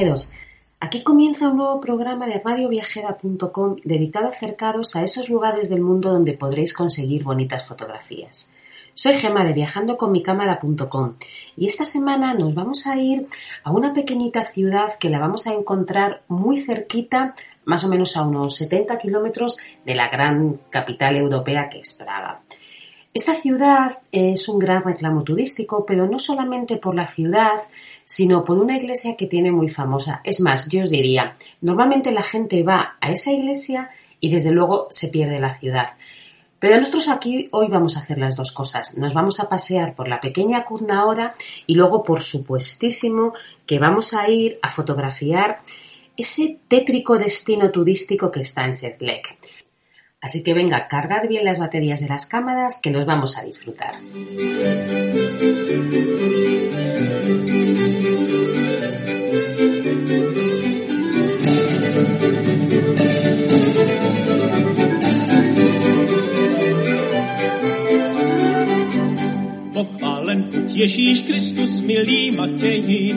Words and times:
viajeros, 0.00 0.34
aquí 0.80 1.02
comienza 1.02 1.48
un 1.48 1.58
nuevo 1.58 1.80
programa 1.80 2.26
de 2.26 2.40
radioviajera.com 2.42 3.76
dedicado 3.84 4.26
a 4.26 4.30
acercaros 4.30 4.96
a 4.96 5.02
esos 5.02 5.28
lugares 5.28 5.68
del 5.68 5.82
mundo 5.82 6.10
donde 6.10 6.32
podréis 6.32 6.72
conseguir 6.72 7.22
bonitas 7.22 7.66
fotografías. 7.66 8.52
Soy 8.94 9.14
Gema 9.14 9.44
de 9.44 9.52
viajandoconmicámara.com 9.52 11.14
y 11.56 11.66
esta 11.66 11.84
semana 11.84 12.32
nos 12.34 12.54
vamos 12.54 12.86
a 12.86 12.96
ir 12.96 13.26
a 13.62 13.72
una 13.72 13.92
pequeñita 13.92 14.44
ciudad 14.44 14.94
que 14.98 15.10
la 15.10 15.18
vamos 15.18 15.46
a 15.46 15.52
encontrar 15.52 16.22
muy 16.28 16.56
cerquita, 16.56 17.34
más 17.64 17.84
o 17.84 17.88
menos 17.88 18.16
a 18.16 18.22
unos 18.22 18.56
70 18.56 18.98
kilómetros 18.98 19.58
de 19.84 19.94
la 19.94 20.08
gran 20.08 20.60
capital 20.70 21.16
europea 21.16 21.68
que 21.68 21.80
es 21.80 21.92
Praga. 21.94 22.40
Esta 23.12 23.34
ciudad 23.34 23.98
es 24.12 24.48
un 24.48 24.58
gran 24.58 24.82
reclamo 24.82 25.24
turístico, 25.24 25.84
pero 25.84 26.06
no 26.06 26.18
solamente 26.18 26.76
por 26.76 26.94
la 26.94 27.08
ciudad, 27.08 27.58
sino 28.10 28.44
por 28.44 28.58
una 28.58 28.76
iglesia 28.76 29.16
que 29.16 29.26
tiene 29.28 29.52
muy 29.52 29.68
famosa. 29.68 30.20
Es 30.24 30.40
más, 30.40 30.68
yo 30.68 30.82
os 30.82 30.90
diría, 30.90 31.36
normalmente 31.60 32.10
la 32.10 32.24
gente 32.24 32.64
va 32.64 32.96
a 33.00 33.12
esa 33.12 33.30
iglesia 33.30 33.90
y 34.18 34.32
desde 34.32 34.50
luego 34.50 34.88
se 34.90 35.10
pierde 35.10 35.38
la 35.38 35.54
ciudad. 35.54 35.90
Pero 36.58 36.80
nosotros 36.80 37.08
aquí 37.08 37.48
hoy 37.52 37.68
vamos 37.68 37.96
a 37.96 38.00
hacer 38.00 38.18
las 38.18 38.34
dos 38.34 38.50
cosas. 38.50 38.98
Nos 38.98 39.14
vamos 39.14 39.38
a 39.38 39.48
pasear 39.48 39.94
por 39.94 40.08
la 40.08 40.18
pequeña 40.18 40.64
Kuznahoda 40.64 41.36
y 41.68 41.76
luego, 41.76 42.02
por 42.02 42.20
supuestísimo, 42.20 43.32
que 43.64 43.78
vamos 43.78 44.12
a 44.12 44.28
ir 44.28 44.58
a 44.60 44.70
fotografiar 44.70 45.60
ese 46.16 46.58
tétrico 46.66 47.16
destino 47.16 47.70
turístico 47.70 48.28
que 48.32 48.40
está 48.40 48.64
en 48.64 48.74
Setlek. 48.74 49.38
Así 50.20 50.42
que 50.42 50.52
venga, 50.52 50.88
cargar 50.88 51.28
bien 51.28 51.44
las 51.44 51.60
baterías 51.60 52.00
de 52.00 52.08
las 52.08 52.26
cámaras 52.26 52.80
que 52.82 52.90
nos 52.90 53.06
vamos 53.06 53.38
a 53.38 53.44
disfrutar. 53.44 54.00
Pochválen 69.80 70.42
buď 70.52 70.76
Ježíš 70.76 71.22
Kristus, 71.22 71.80
milý 71.80 72.30
Matěji, 72.30 73.14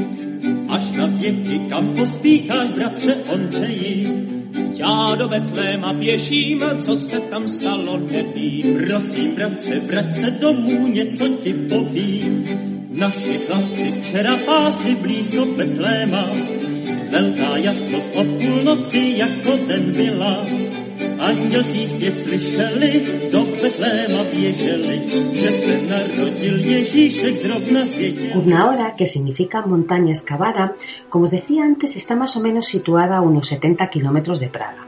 až 0.70 0.92
na 0.92 1.06
věky, 1.06 1.60
kam 1.70 1.96
pospícháš, 1.96 2.72
bratře 2.72 3.16
Ondřeji. 3.34 4.08
Já 4.80 5.16
do 5.16 5.28
Betléma 5.28 5.94
běžím, 5.94 6.64
co 6.80 6.96
se 6.96 7.20
tam 7.20 7.48
stalo, 7.48 8.00
nevím. 8.00 8.80
Prosím, 8.88 9.36
bratře, 9.36 9.80
vrať 9.80 10.20
se 10.20 10.32
domů, 10.32 10.88
něco 10.88 11.28
ti 11.28 11.54
povím. 11.54 12.48
Naši 12.90 13.40
chlapci 13.48 13.92
včera 13.92 14.38
pásli 14.38 14.96
blízko 14.96 15.46
Betléma, 15.46 16.30
velká 17.12 17.58
jasnost 17.58 18.08
o 18.14 18.24
půlnoci 18.24 19.14
jako 19.18 19.58
den 19.68 19.94
byla. 19.94 20.63
Andělský 21.24 21.88
zpěv 21.88 22.16
slyšeli, 22.22 22.92
do 23.32 23.44
Betléma 23.62 24.24
běželi, 24.24 25.02
že 25.34 25.52
se 25.52 25.82
narodil 25.82 26.60
Ježíšek 26.60 27.36
zrovna 27.38 27.86
que 28.98 29.08
significa 29.08 29.66
montaña 29.66 30.12
excavada, 30.12 30.74
como 31.10 31.24
os 31.24 31.32
decía 31.32 31.64
antes, 31.64 31.96
está 31.96 32.16
más 32.16 32.36
o 32.36 32.42
menos 32.42 32.68
situada 32.68 33.18
a 33.18 33.22
unos 33.22 33.48
70 33.48 33.88
kilómetros 33.88 34.40
de 34.40 34.50
Praga. 34.50 34.84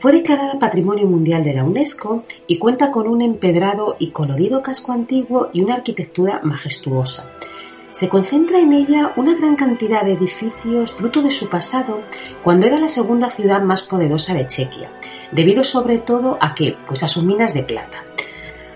Fue 0.00 0.12
declarada 0.12 0.58
Patrimonio 0.58 1.06
Mundial 1.06 1.44
de 1.44 1.54
la 1.54 1.64
UNESCO 1.64 2.24
y 2.46 2.58
cuenta 2.58 2.90
con 2.90 3.06
un 3.06 3.22
empedrado 3.22 3.96
y 3.98 4.10
colorido 4.10 4.60
casco 4.60 4.92
antiguo 4.92 5.50
y 5.52 5.62
una 5.62 5.74
arquitectura 5.74 6.40
majestuosa. 6.42 7.30
Se 7.92 8.08
concentra 8.08 8.58
en 8.58 8.72
ella 8.72 9.12
una 9.16 9.34
gran 9.34 9.56
cantidad 9.56 10.02
de 10.04 10.12
edificios 10.12 10.94
fruto 10.94 11.22
de 11.22 11.30
su 11.30 11.48
pasado 11.48 12.00
cuando 12.44 12.66
era 12.66 12.78
la 12.78 12.88
segunda 12.88 13.30
ciudad 13.30 13.62
más 13.62 13.82
poderosa 13.82 14.34
de 14.34 14.46
Chequia, 14.46 14.90
debido 15.32 15.64
sobre 15.64 15.98
todo 15.98 16.38
a 16.40 16.54
que, 16.54 16.76
pues 16.86 17.02
a 17.02 17.08
sus 17.08 17.24
minas 17.24 17.54
de 17.54 17.62
plata. 17.62 18.04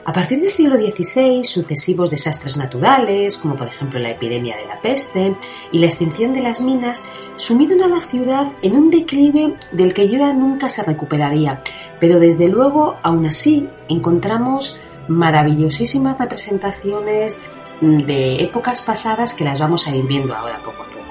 A 0.05 0.13
partir 0.13 0.41
del 0.41 0.51
siglo 0.51 0.77
XVI, 0.77 1.45
sucesivos 1.45 2.11
desastres 2.11 2.57
naturales, 2.57 3.37
como 3.37 3.55
por 3.55 3.69
ejemplo 3.69 4.01
la 4.01 4.11
epidemia 4.11 4.57
de 4.57 4.67
la 4.67 4.81
peste 4.81 5.37
y 5.71 5.79
la 5.79 5.87
extinción 5.87 6.35
de 6.35 6.43
las 6.43 6.61
minas, 6.61 7.07
sumieron 7.37 7.83
a 7.83 7.89
la 7.89 8.01
ciudad 8.01 8.49
en 8.63 8.77
un 8.77 8.91
declive 8.91 9.55
del 9.71 9.95
que 9.95 10.09
ya 10.09 10.33
nunca 10.33 10.71
se 10.71 10.83
recuperaría. 10.83 11.63
Pero 12.01 12.19
desde 12.19 12.49
luego, 12.49 12.97
aún 13.03 13.27
así, 13.27 13.69
encontramos 13.89 14.81
maravillosísimas 15.07 16.19
representaciones 16.19 17.45
de 17.81 18.43
épocas 18.43 18.83
pasadas 18.83 19.35
que 19.35 19.45
las 19.45 19.61
vamos 19.61 19.87
a 19.87 19.95
ir 19.95 20.05
viendo 20.05 20.35
ahora 20.35 20.59
poco 20.65 20.83
a 20.83 20.87
poco. 20.87 21.02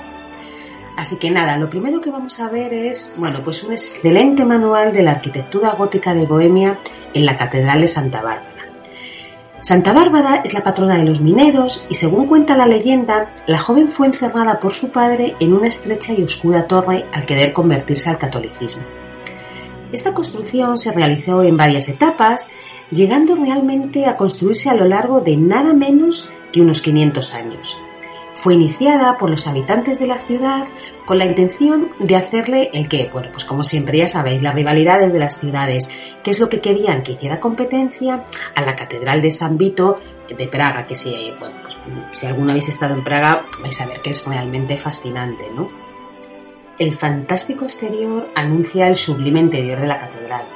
Así 0.98 1.18
que 1.18 1.32
nada, 1.32 1.58
lo 1.58 1.70
primero 1.70 2.02
que 2.02 2.12
vamos 2.12 2.40
a 2.40 2.50
ver 2.50 2.74
es, 2.74 3.16
bueno, 3.18 3.40
pues 3.44 3.64
un 3.64 3.72
excelente 3.72 4.46
manual 4.46 4.92
de 4.92 5.04
la 5.04 5.12
arquitectura 5.12 5.72
gótica 5.72 6.14
de 6.14 6.26
Bohemia 6.26 6.80
en 7.14 7.26
la 7.26 7.38
Catedral 7.38 7.82
de 7.82 7.88
Santa 7.88 8.22
Bárbara. 8.22 8.52
Santa 9.62 9.94
Bárbara 9.94 10.42
es 10.44 10.56
la 10.56 10.64
patrona 10.64 10.98
de 10.98 11.06
los 11.06 11.22
mineros 11.22 11.86
y 11.88 11.96
según 11.96 12.26
cuenta 12.26 12.58
la 12.58 12.66
leyenda, 12.66 13.30
la 13.46 13.60
joven 13.60 13.90
fue 13.90 14.08
encerrada 14.08 14.60
por 14.60 14.74
su 14.74 14.90
padre 14.90 15.36
en 15.40 15.54
una 15.54 15.68
estrecha 15.68 16.14
y 16.14 16.24
oscura 16.24 16.68
torre 16.68 17.06
al 17.14 17.28
querer 17.28 17.54
convertirse 17.54 18.10
al 18.10 18.18
catolicismo. 18.18 18.84
Esta 19.92 20.16
construcción 20.16 20.80
se 20.80 20.94
realizó 20.94 21.44
en 21.44 21.58
varias 21.58 21.90
etapas, 21.90 22.54
llegando 22.90 23.36
realmente 23.36 24.08
a 24.08 24.18
construirse 24.18 24.70
a 24.70 24.74
lo 24.74 24.86
largo 24.86 25.22
de 25.22 25.38
nada 25.38 25.74
menos 25.74 26.32
que 26.52 26.62
unos 26.62 26.82
500 26.82 27.36
años. 27.36 27.78
Fue 28.42 28.56
iniciada 28.56 29.18
por 29.18 29.30
los 29.30 29.46
habitantes 29.46 30.00
de 30.00 30.08
la 30.08 30.18
ciudad 30.18 30.66
con 31.06 31.20
la 31.20 31.26
intención 31.26 31.90
de 32.00 32.16
hacerle 32.16 32.72
el 32.74 32.90
que, 32.90 33.08
bueno, 33.14 33.30
pues 33.32 33.46
como 33.46 33.64
siempre 33.64 34.00
ya 34.00 34.08
sabéis, 34.08 34.42
las 34.42 34.56
rivalidades 34.56 35.14
de 35.14 35.20
las 35.20 35.40
ciudades, 35.40 35.96
que 36.24 36.32
es 36.32 36.40
lo 36.40 36.50
que 36.50 36.60
querían 36.60 37.04
que 37.04 37.12
hiciera 37.12 37.40
competencia 37.40 38.26
a 38.56 38.62
la 38.62 38.76
Catedral 38.76 39.22
de 39.22 39.30
San 39.30 39.60
Vito 39.60 40.00
de 40.36 40.48
Praga, 40.48 40.88
que 40.88 40.96
si, 40.96 41.32
bueno, 41.40 41.56
pues, 41.62 41.78
si 42.12 42.26
alguno 42.26 42.50
habéis 42.50 42.70
estado 42.70 42.96
en 42.96 43.04
Praga 43.04 43.46
vais 43.62 43.80
a 43.80 43.86
ver 43.86 44.02
que 44.02 44.10
es 44.10 44.26
realmente 44.26 44.76
fascinante, 44.78 45.44
¿no? 45.56 45.70
El 46.80 46.96
fantástico 46.96 47.66
exterior 47.66 48.32
anuncia 48.34 48.88
el 48.88 48.98
sublime 48.98 49.40
interior 49.40 49.80
de 49.80 49.88
la 49.88 50.00
catedral. 50.00 50.48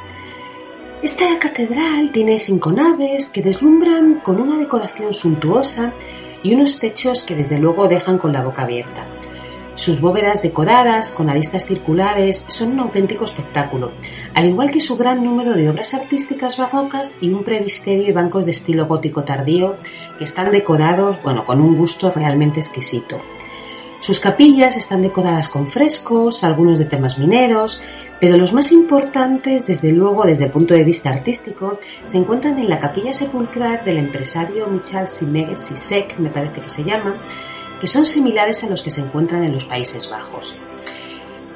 Esta 1.03 1.37
catedral 1.37 2.11
tiene 2.11 2.39
cinco 2.39 2.71
naves 2.71 3.29
que 3.29 3.43
deslumbran 3.43 4.21
con 4.21 4.41
una 4.41 4.57
decoración 4.57 5.13
suntuosa 5.13 5.93
y 6.45 6.53
unos 6.53 6.79
techos 6.79 7.23
que 7.23 7.35
desde 7.35 7.57
luego 7.57 7.87
dejan 7.87 8.19
con 8.19 8.31
la 8.31 8.43
boca 8.43 8.61
abierta. 8.61 9.07
Sus 9.73 9.99
bóvedas 9.99 10.43
decoradas 10.43 11.11
con 11.11 11.27
aristas 11.27 11.65
circulares 11.65 12.45
son 12.49 12.73
un 12.73 12.81
auténtico 12.81 13.25
espectáculo, 13.25 13.93
al 14.35 14.45
igual 14.45 14.71
que 14.71 14.79
su 14.79 14.95
gran 14.95 15.23
número 15.23 15.55
de 15.55 15.67
obras 15.67 15.95
artísticas 15.95 16.57
barrocas 16.57 17.17
y 17.19 17.29
un 17.31 17.43
previsterio 17.43 18.07
y 18.07 18.11
bancos 18.11 18.45
de 18.45 18.51
estilo 18.51 18.85
gótico 18.85 19.23
tardío 19.23 19.77
que 20.19 20.23
están 20.23 20.51
decorados, 20.51 21.17
bueno, 21.23 21.45
con 21.45 21.59
un 21.61 21.75
gusto 21.75 22.11
realmente 22.11 22.59
exquisito. 22.59 23.19
Sus 24.05 24.19
capillas 24.19 24.77
están 24.77 25.01
decoradas 25.01 25.49
con 25.49 25.67
frescos, 25.67 26.43
algunos 26.43 26.77
de 26.77 26.85
temas 26.85 27.17
mineros, 27.17 27.81
pero 28.19 28.37
los 28.37 28.53
más 28.53 28.71
importantes, 28.71 29.65
desde 29.65 29.91
luego 29.91 30.25
desde 30.25 30.43
el 30.43 30.51
punto 30.51 30.75
de 30.75 30.83
vista 30.83 31.09
artístico, 31.09 31.79
se 32.05 32.17
encuentran 32.17 32.59
en 32.59 32.69
la 32.69 32.79
capilla 32.79 33.11
sepulcral 33.11 33.83
del 33.83 33.97
empresario 33.97 34.67
Michal 34.67 35.07
Sisek, 35.09 36.19
me 36.19 36.29
parece 36.29 36.61
que 36.61 36.69
se 36.69 36.83
llama, 36.83 37.19
que 37.81 37.87
son 37.87 38.05
similares 38.05 38.63
a 38.63 38.69
los 38.69 38.83
que 38.83 38.91
se 38.91 39.01
encuentran 39.01 39.43
en 39.43 39.53
los 39.53 39.65
Países 39.65 40.07
Bajos. 40.07 40.55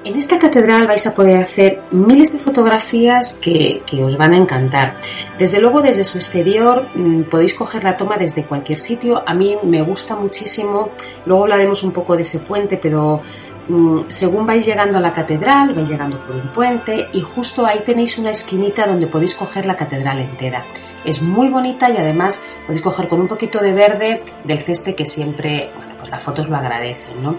En 0.05 0.15
esta 0.15 0.39
catedral 0.39 0.87
vais 0.87 1.05
a 1.07 1.13
poder 1.13 1.43
hacer 1.43 1.81
miles 1.91 2.31
de 2.31 2.39
fotografías 2.39 3.37
que, 3.37 3.81
os 4.01 4.15
van 4.15 4.31
a 4.31 4.37
encantar. 4.37 4.95
Desde 5.37 5.59
luego, 5.59 5.81
desde 5.81 6.05
su 6.05 6.17
exterior 6.17 6.87
mm, 6.95 7.23
podéis 7.23 7.53
coger 7.53 7.83
la 7.83 7.97
toma 7.97 8.15
desde 8.17 8.45
cualquier 8.45 8.79
sitio. 8.79 9.21
A 9.25 9.33
mí 9.33 9.57
me 9.61 9.81
gusta 9.81 10.15
muchísimo. 10.15 10.91
Luego 11.25 11.43
hablaremos 11.43 11.83
un 11.83 11.91
poco 11.91 12.15
de 12.15 12.21
ese 12.21 12.39
puente, 12.39 12.77
pero 12.77 13.21
mm, 13.67 14.03
según 14.07 14.45
vais 14.45 14.65
llegando 14.65 14.99
a 14.99 15.01
la 15.01 15.11
catedral, 15.11 15.73
vais 15.73 15.89
llegando 15.89 16.23
por 16.23 16.33
un 16.33 16.53
puente 16.53 17.09
y 17.11 17.19
justo 17.19 17.65
ahí 17.65 17.81
tenéis 17.85 18.17
una 18.17 18.31
esquinita 18.31 18.87
donde 18.87 19.07
podéis 19.07 19.35
coger 19.35 19.65
la 19.65 19.75
catedral 19.75 20.21
entera. 20.21 20.65
Es 21.03 21.21
muy 21.21 21.49
bonita 21.49 21.89
y 21.89 21.97
además 21.97 22.45
podéis 22.65 22.81
coger 22.81 23.09
con 23.09 23.19
un 23.19 23.27
poquito 23.27 23.59
de 23.59 23.73
verde 23.73 24.21
del 24.45 24.59
césped 24.59 24.95
que 24.95 25.05
siempre, 25.05 25.71
bueno, 25.75 25.95
pues 25.97 26.09
las 26.09 26.23
fotos 26.23 26.47
lo 26.47 26.55
agradecen, 26.55 27.21
¿no? 27.21 27.37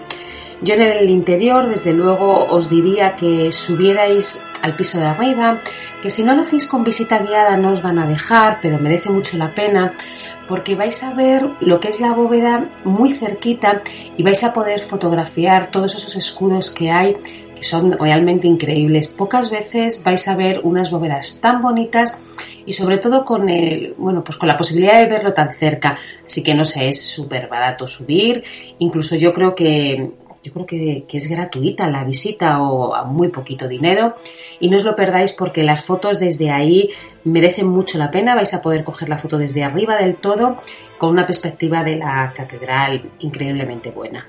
Yo 0.63 0.75
en 0.75 0.81
el 0.81 1.09
interior, 1.09 1.67
desde 1.67 1.91
luego, 1.93 2.45
os 2.45 2.69
diría 2.69 3.15
que 3.15 3.51
subierais 3.51 4.45
al 4.61 4.75
piso 4.75 4.99
de 4.99 5.05
arriba, 5.05 5.59
que 6.03 6.11
si 6.11 6.23
no 6.23 6.35
lo 6.35 6.43
hacéis 6.43 6.67
con 6.67 6.83
visita 6.83 7.17
guiada 7.17 7.57
no 7.57 7.71
os 7.71 7.81
van 7.81 7.97
a 7.97 8.07
dejar, 8.07 8.59
pero 8.61 8.77
merece 8.77 9.09
mucho 9.09 9.37
la 9.39 9.55
pena, 9.55 9.93
porque 10.47 10.75
vais 10.75 11.01
a 11.03 11.15
ver 11.15 11.47
lo 11.61 11.79
que 11.79 11.89
es 11.89 11.99
la 11.99 12.13
bóveda 12.13 12.69
muy 12.83 13.11
cerquita 13.11 13.81
y 14.17 14.21
vais 14.21 14.43
a 14.43 14.53
poder 14.53 14.81
fotografiar 14.81 15.71
todos 15.71 15.95
esos 15.95 16.15
escudos 16.15 16.69
que 16.69 16.91
hay 16.91 17.17
que 17.61 17.67
son 17.67 17.91
realmente 17.91 18.47
increíbles. 18.47 19.07
Pocas 19.07 19.51
veces 19.51 20.03
vais 20.03 20.27
a 20.27 20.35
ver 20.35 20.61
unas 20.63 20.89
bóvedas 20.89 21.39
tan 21.39 21.61
bonitas 21.61 22.17
y 22.65 22.73
sobre 22.73 22.97
todo 22.97 23.23
con 23.23 23.49
el, 23.49 23.93
bueno, 23.99 24.23
pues 24.23 24.37
con 24.37 24.47
la 24.47 24.57
posibilidad 24.57 24.99
de 24.99 25.07
verlo 25.07 25.31
tan 25.33 25.53
cerca. 25.53 25.95
Así 26.25 26.43
que 26.43 26.55
no 26.55 26.65
sé, 26.65 26.89
es 26.89 27.01
súper 27.01 27.47
barato 27.47 27.85
subir. 27.85 28.43
Incluso 28.79 29.15
yo 29.15 29.31
creo 29.31 29.53
que 29.53 30.09
yo 30.43 30.51
creo 30.53 30.65
que, 30.65 31.05
es 31.11 31.29
gratuita 31.29 31.89
la 31.89 32.03
visita 32.03 32.61
o 32.61 32.95
a 32.95 33.03
muy 33.03 33.29
poquito 33.29 33.67
dinero 33.67 34.15
y 34.59 34.69
no 34.69 34.77
os 34.77 34.83
lo 34.83 34.95
perdáis 34.95 35.33
porque 35.33 35.63
las 35.63 35.83
fotos 35.83 36.19
desde 36.19 36.49
ahí 36.49 36.89
merecen 37.23 37.67
mucho 37.67 37.97
la 37.97 38.09
pena. 38.09 38.35
Vais 38.35 38.53
a 38.53 38.61
poder 38.61 38.83
coger 38.83 39.09
la 39.09 39.17
foto 39.17 39.37
desde 39.37 39.63
arriba 39.63 39.97
del 39.97 40.15
todo 40.15 40.57
con 40.97 41.11
una 41.11 41.25
perspectiva 41.25 41.83
de 41.83 41.97
la 41.97 42.33
catedral 42.35 43.11
increíblemente 43.19 43.91
buena. 43.91 44.27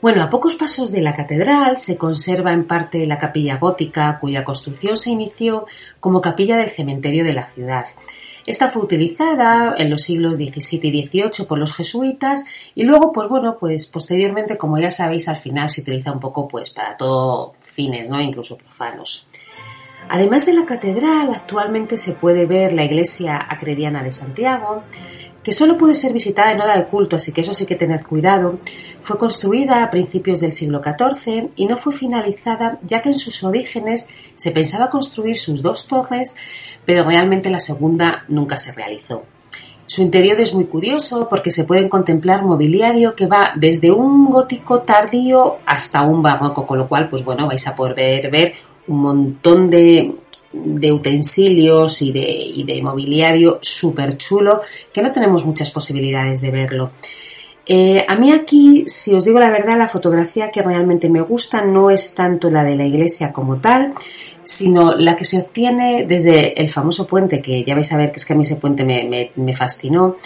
Bueno, 0.00 0.22
a 0.22 0.28
pocos 0.28 0.54
pasos 0.56 0.92
de 0.92 1.00
la 1.00 1.14
catedral 1.14 1.78
se 1.78 1.96
conserva 1.96 2.52
en 2.52 2.66
parte 2.66 3.06
la 3.06 3.16
capilla 3.16 3.56
gótica 3.56 4.18
cuya 4.20 4.44
construcción 4.44 4.96
se 4.96 5.10
inició 5.10 5.66
como 6.00 6.20
capilla 6.20 6.56
del 6.56 6.68
cementerio 6.68 7.24
de 7.24 7.32
la 7.32 7.46
ciudad. 7.46 7.86
Esta 8.46 8.70
fue 8.70 8.82
utilizada 8.82 9.74
en 9.78 9.88
los 9.88 10.02
siglos 10.02 10.36
XVII 10.36 10.88
y 10.88 11.06
XVIII 11.06 11.46
por 11.48 11.58
los 11.58 11.74
jesuitas 11.74 12.44
y 12.74 12.82
luego, 12.82 13.10
pues 13.10 13.28
bueno, 13.28 13.56
pues 13.58 13.86
posteriormente, 13.86 14.58
como 14.58 14.78
ya 14.78 14.90
sabéis, 14.90 15.28
al 15.28 15.36
final 15.36 15.70
se 15.70 15.80
utiliza 15.80 16.12
un 16.12 16.20
poco 16.20 16.46
pues 16.46 16.70
para 16.70 16.96
todo 16.96 17.54
fines, 17.62 18.08
¿no? 18.08 18.20
Incluso 18.20 18.58
profanos. 18.58 19.26
Además 20.08 20.44
de 20.44 20.52
la 20.52 20.66
catedral, 20.66 21.30
actualmente 21.34 21.96
se 21.96 22.12
puede 22.12 22.44
ver 22.44 22.74
la 22.74 22.84
iglesia 22.84 23.40
acrediana 23.48 24.02
de 24.02 24.12
Santiago, 24.12 24.82
que 25.42 25.52
solo 25.52 25.76
puede 25.76 25.94
ser 25.94 26.12
visitada 26.12 26.52
en 26.52 26.60
hora 26.60 26.76
de 26.76 26.86
culto, 26.86 27.16
así 27.16 27.32
que 27.32 27.42
eso 27.42 27.54
sí 27.54 27.66
que 27.66 27.76
tened 27.76 28.02
cuidado. 28.02 28.58
Fue 29.02 29.18
construida 29.18 29.82
a 29.82 29.90
principios 29.90 30.40
del 30.40 30.52
siglo 30.52 30.82
XIV 30.82 31.52
y 31.56 31.66
no 31.66 31.76
fue 31.76 31.92
finalizada, 31.92 32.78
ya 32.82 33.02
que 33.02 33.10
en 33.10 33.18
sus 33.18 33.44
orígenes 33.44 34.08
se 34.36 34.50
pensaba 34.52 34.88
construir 34.88 35.36
sus 35.36 35.60
dos 35.60 35.86
torres 35.86 36.38
pero 36.84 37.04
realmente 37.04 37.50
la 37.50 37.60
segunda 37.60 38.24
nunca 38.28 38.58
se 38.58 38.72
realizó. 38.72 39.24
Su 39.86 40.02
interior 40.02 40.40
es 40.40 40.54
muy 40.54 40.64
curioso 40.64 41.28
porque 41.28 41.50
se 41.50 41.64
pueden 41.64 41.88
contemplar 41.88 42.42
mobiliario 42.42 43.14
que 43.14 43.26
va 43.26 43.52
desde 43.54 43.90
un 43.90 44.30
gótico 44.30 44.80
tardío 44.80 45.58
hasta 45.66 46.02
un 46.02 46.22
barroco, 46.22 46.66
con 46.66 46.78
lo 46.78 46.88
cual, 46.88 47.08
pues 47.08 47.24
bueno, 47.24 47.46
vais 47.46 47.66
a 47.66 47.76
poder 47.76 48.30
ver 48.30 48.54
un 48.88 48.98
montón 48.98 49.68
de, 49.68 50.14
utensilios 50.90 52.00
y 52.00 52.12
de, 52.12 52.64
de 52.64 52.82
mobiliario 52.82 53.58
súper 53.60 54.16
chulo 54.16 54.62
que 54.92 55.02
no 55.02 55.12
tenemos 55.12 55.44
muchas 55.44 55.70
posibilidades 55.70 56.40
de 56.40 56.50
verlo. 56.50 56.90
Eh, 57.66 58.04
a 58.06 58.14
mí 58.16 58.30
aquí, 58.30 58.84
si 58.86 59.14
os 59.14 59.24
digo 59.24 59.38
la 59.38 59.50
verdad, 59.50 59.78
la 59.78 59.88
fotografía 59.88 60.50
que 60.50 60.62
realmente 60.62 61.08
me 61.08 61.22
gusta 61.22 61.62
no 61.64 61.90
es 61.90 62.14
tanto 62.14 62.50
la 62.50 62.62
de 62.62 62.76
la 62.76 62.84
iglesia 62.84 63.32
como 63.32 63.56
tal, 63.56 63.94
sino 64.44 64.94
la 64.94 65.16
que 65.16 65.24
se 65.24 65.40
obtiene 65.40 66.04
desde 66.06 66.60
el 66.60 66.70
famoso 66.70 67.06
puente, 67.06 67.40
que 67.40 67.64
ya 67.64 67.74
vais 67.74 67.90
a 67.92 67.96
ver 67.96 68.12
que 68.12 68.18
es 68.18 68.24
que 68.24 68.34
a 68.34 68.36
mí 68.36 68.42
ese 68.42 68.56
puente 68.56 68.84
me, 68.84 69.54
fascinó, 69.54 70.16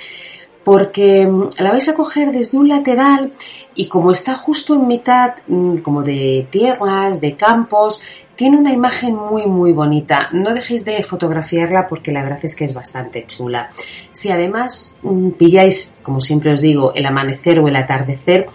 porque 0.64 1.26
mm, 1.26 1.48
la 1.58 1.70
vais 1.70 1.88
a 1.88 1.96
coger 1.96 2.32
desde 2.32 2.58
un 2.58 2.68
lateral 2.68 3.32
y 3.74 3.86
como 3.86 4.10
está 4.10 4.34
justo 4.34 4.74
en 4.74 4.86
mitad 4.88 5.34
mm, 5.46 5.78
como 5.78 6.02
de 6.02 6.46
tierras, 6.50 7.20
de 7.20 7.36
campos, 7.36 8.02
tiene 8.34 8.56
una 8.56 8.72
imagen 8.72 9.16
muy 9.16 9.46
muy 9.46 9.72
bonita. 9.72 10.28
No 10.32 10.54
dejéis 10.54 10.84
de 10.84 11.02
fotografiarla 11.02 11.88
porque 11.88 12.12
la 12.12 12.22
verdad 12.22 12.38
es 12.42 12.54
que 12.54 12.64
es 12.64 12.74
bastante 12.74 13.24
chula. 13.26 13.70
Si 14.12 14.30
además 14.30 14.96
mm, 15.02 15.30
pilláis, 15.30 15.96
como 16.02 16.20
siempre 16.20 16.52
os 16.52 16.60
digo, 16.60 16.92
el 16.94 17.06
amanecer 17.06 17.60
o 17.60 17.68
el 17.68 17.76
atardecer, 17.76 18.48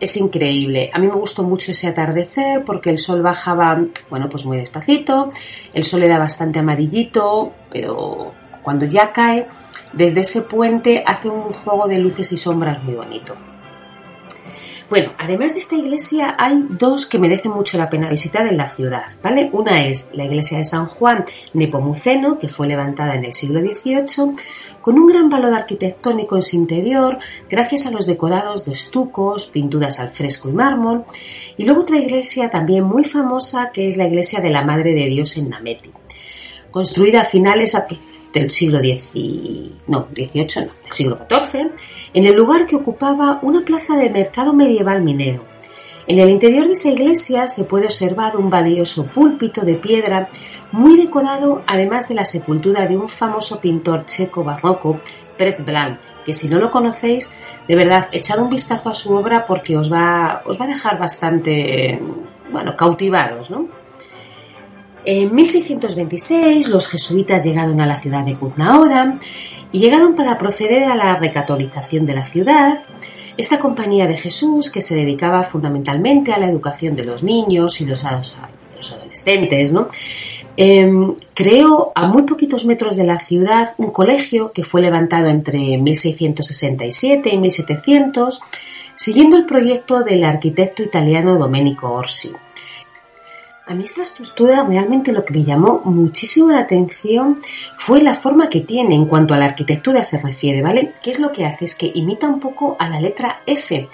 es 0.00 0.16
increíble. 0.16 0.90
A 0.92 0.98
mí 0.98 1.06
me 1.06 1.14
gustó 1.14 1.44
mucho 1.44 1.72
ese 1.72 1.88
atardecer 1.88 2.64
porque 2.64 2.90
el 2.90 2.98
sol 2.98 3.22
bajaba, 3.22 3.84
bueno, 4.08 4.28
pues 4.28 4.46
muy 4.46 4.56
despacito, 4.56 5.30
el 5.74 5.84
sol 5.84 6.02
era 6.02 6.18
bastante 6.18 6.58
amarillito, 6.58 7.52
pero 7.70 8.32
cuando 8.62 8.86
ya 8.86 9.12
cae, 9.12 9.46
desde 9.92 10.20
ese 10.20 10.42
puente 10.42 11.04
hace 11.06 11.28
un 11.28 11.52
juego 11.52 11.86
de 11.86 11.98
luces 11.98 12.32
y 12.32 12.36
sombras 12.36 12.82
muy 12.82 12.94
bonito. 12.94 13.36
Bueno, 14.90 15.12
además 15.18 15.54
de 15.54 15.60
esta 15.60 15.76
iglesia 15.76 16.34
hay 16.36 16.66
dos 16.68 17.06
que 17.06 17.20
merecen 17.20 17.52
mucho 17.52 17.78
la 17.78 17.88
pena 17.88 18.10
visitar 18.10 18.44
en 18.48 18.56
la 18.56 18.66
ciudad, 18.66 19.04
¿vale? 19.22 19.48
Una 19.52 19.86
es 19.86 20.10
la 20.14 20.24
iglesia 20.24 20.58
de 20.58 20.64
San 20.64 20.86
Juan 20.86 21.24
Nepomuceno, 21.54 22.40
que 22.40 22.48
fue 22.48 22.66
levantada 22.66 23.14
en 23.14 23.24
el 23.24 23.32
siglo 23.32 23.60
XVIII, 23.60 24.34
con 24.80 24.98
un 24.98 25.06
gran 25.06 25.30
valor 25.30 25.54
arquitectónico 25.54 26.34
en 26.34 26.42
su 26.42 26.56
interior, 26.56 27.20
gracias 27.48 27.86
a 27.86 27.92
los 27.92 28.08
decorados 28.08 28.64
de 28.64 28.72
estucos, 28.72 29.46
pinturas 29.46 30.00
al 30.00 30.10
fresco 30.10 30.48
y 30.48 30.52
mármol, 30.54 31.04
y 31.56 31.62
luego 31.62 31.82
otra 31.82 31.98
iglesia 31.98 32.50
también 32.50 32.82
muy 32.82 33.04
famosa, 33.04 33.70
que 33.72 33.86
es 33.86 33.96
la 33.96 34.08
iglesia 34.08 34.40
de 34.40 34.50
la 34.50 34.64
Madre 34.64 34.92
de 34.92 35.06
Dios 35.06 35.36
en 35.36 35.50
Nameti, 35.50 35.92
construida 36.72 37.20
a 37.20 37.24
finales 37.24 37.80
del 38.34 38.50
siglo 38.50 38.80
XVIII, 38.80 39.72
no, 39.86 40.08
XVIII, 40.12 40.66
no, 40.66 40.72
del 40.82 40.92
siglo 40.92 41.18
XIV, 41.30 41.70
en 42.12 42.26
el 42.26 42.34
lugar 42.34 42.66
que 42.66 42.76
ocupaba 42.76 43.38
una 43.42 43.60
plaza 43.62 43.96
de 43.96 44.10
mercado 44.10 44.52
medieval 44.52 45.02
minero. 45.02 45.44
En 46.06 46.18
el 46.18 46.30
interior 46.30 46.66
de 46.66 46.72
esa 46.72 46.88
iglesia 46.88 47.46
se 47.46 47.64
puede 47.64 47.84
observar 47.84 48.36
un 48.36 48.50
valioso 48.50 49.06
púlpito 49.06 49.62
de 49.62 49.74
piedra 49.74 50.28
muy 50.72 50.96
decorado, 50.96 51.62
además 51.66 52.08
de 52.08 52.16
la 52.16 52.24
sepultura 52.24 52.86
de 52.86 52.96
un 52.96 53.08
famoso 53.08 53.60
pintor 53.60 54.06
checo 54.06 54.42
barroco, 54.42 55.00
Pret 55.36 55.64
Blanc, 55.64 55.98
que 56.24 56.32
si 56.32 56.48
no 56.48 56.58
lo 56.58 56.70
conocéis, 56.70 57.34
de 57.66 57.76
verdad, 57.76 58.08
echad 58.12 58.40
un 58.40 58.50
vistazo 58.50 58.90
a 58.90 58.94
su 58.94 59.14
obra 59.14 59.46
porque 59.46 59.76
os 59.76 59.90
va, 59.90 60.42
os 60.44 60.60
va 60.60 60.64
a 60.64 60.68
dejar 60.68 60.98
bastante, 60.98 62.00
bueno, 62.50 62.74
cautivados, 62.76 63.50
¿no? 63.50 63.79
En 65.04 65.34
1626 65.34 66.68
los 66.68 66.88
jesuitas 66.88 67.44
llegaron 67.44 67.80
a 67.80 67.86
la 67.86 67.96
ciudad 67.96 68.24
de 68.24 68.34
Kutnaoda 68.34 69.18
y 69.72 69.80
llegaron 69.80 70.14
para 70.14 70.36
proceder 70.36 70.84
a 70.84 70.94
la 70.94 71.16
recatolización 71.16 72.04
de 72.04 72.14
la 72.14 72.24
ciudad. 72.24 72.78
Esta 73.36 73.58
compañía 73.58 74.06
de 74.06 74.18
Jesús, 74.18 74.70
que 74.70 74.82
se 74.82 74.96
dedicaba 74.96 75.42
fundamentalmente 75.42 76.32
a 76.32 76.38
la 76.38 76.50
educación 76.50 76.96
de 76.96 77.04
los 77.04 77.22
niños 77.22 77.80
y 77.80 77.86
de 77.86 77.92
los, 77.92 78.04
adolescentes, 78.04 79.72
¿no? 79.72 79.88
Em, 80.56 81.14
creó 81.32 81.92
a 81.94 82.06
muy 82.06 82.24
poquitos 82.24 82.66
metros 82.66 82.96
de 82.96 83.04
la 83.04 83.20
ciudad 83.20 83.72
un 83.78 83.92
colegio 83.92 84.52
que 84.52 84.64
fue 84.64 84.82
levantado 84.82 85.28
entre 85.28 85.78
1667 85.78 87.30
y 87.32 87.38
1700, 87.38 88.40
siguiendo 88.96 89.38
el 89.38 89.46
proyecto 89.46 90.02
del 90.02 90.24
arquitecto 90.24 90.82
italiano 90.82 91.38
Domenico 91.38 91.90
Orsi. 91.90 92.32
A 93.70 93.74
mí 93.74 93.84
esta 93.84 94.02
estructura 94.02 94.64
realmente 94.64 95.12
lo 95.12 95.24
que 95.24 95.32
me 95.32 95.44
llamó 95.44 95.80
muchísimo 95.84 96.50
la 96.50 96.58
atención 96.58 97.40
fue 97.78 98.02
la 98.02 98.16
forma 98.16 98.48
que 98.48 98.62
tiene 98.62 98.96
en 98.96 99.04
cuanto 99.04 99.32
a 99.32 99.38
la 99.38 99.44
arquitectura 99.44 100.02
se 100.02 100.20
refiere, 100.20 100.60
¿vale? 100.60 100.94
¿Qué 101.00 101.12
es 101.12 101.20
lo 101.20 101.30
que 101.30 101.46
hace? 101.46 101.66
Es 101.66 101.76
que 101.76 101.92
imita 101.94 102.26
un 102.26 102.40
poco 102.40 102.74
a 102.80 102.88
la 102.88 103.00
letra 103.00 103.42
F. 103.46 103.88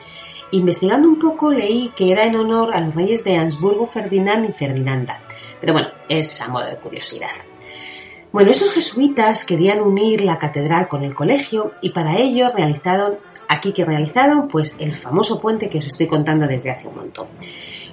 Investigando 0.53 1.07
un 1.07 1.19
poco 1.19 1.53
leí 1.53 1.93
que 1.95 2.11
era 2.11 2.25
en 2.25 2.37
honor 2.37 2.75
a 2.75 2.81
los 2.81 2.95
reyes 2.95 3.23
de 3.25 3.37
Habsburgo 3.37 3.87
Ferdinand 3.87 4.49
y 4.49 4.53
Ferdinanda. 4.55 5.21
Pero 5.61 5.75
bueno, 5.75 5.89
es 6.09 6.41
a 6.41 6.49
modo 6.49 6.65
de 6.65 6.79
curiosidad. 6.79 7.37
Bueno, 8.33 8.53
esos 8.53 8.73
jesuitas 8.73 9.45
querían 9.45 9.83
unir 9.83 10.23
la 10.23 10.39
catedral 10.39 10.89
con 10.89 11.03
el 11.03 11.15
colegio 11.15 11.73
y 11.83 11.91
para 11.91 12.17
ello 12.17 12.49
realizaron 12.49 13.19
aquí 13.47 13.75
que 13.75 13.85
realizaron 13.85 14.49
pues 14.49 14.75
el 14.79 14.95
famoso 14.95 15.39
puente 15.39 15.69
que 15.69 15.81
os 15.81 15.87
estoy 15.87 16.07
contando 16.07 16.47
desde 16.47 16.71
hace 16.71 16.89
un 16.89 16.97
montón. 16.97 17.27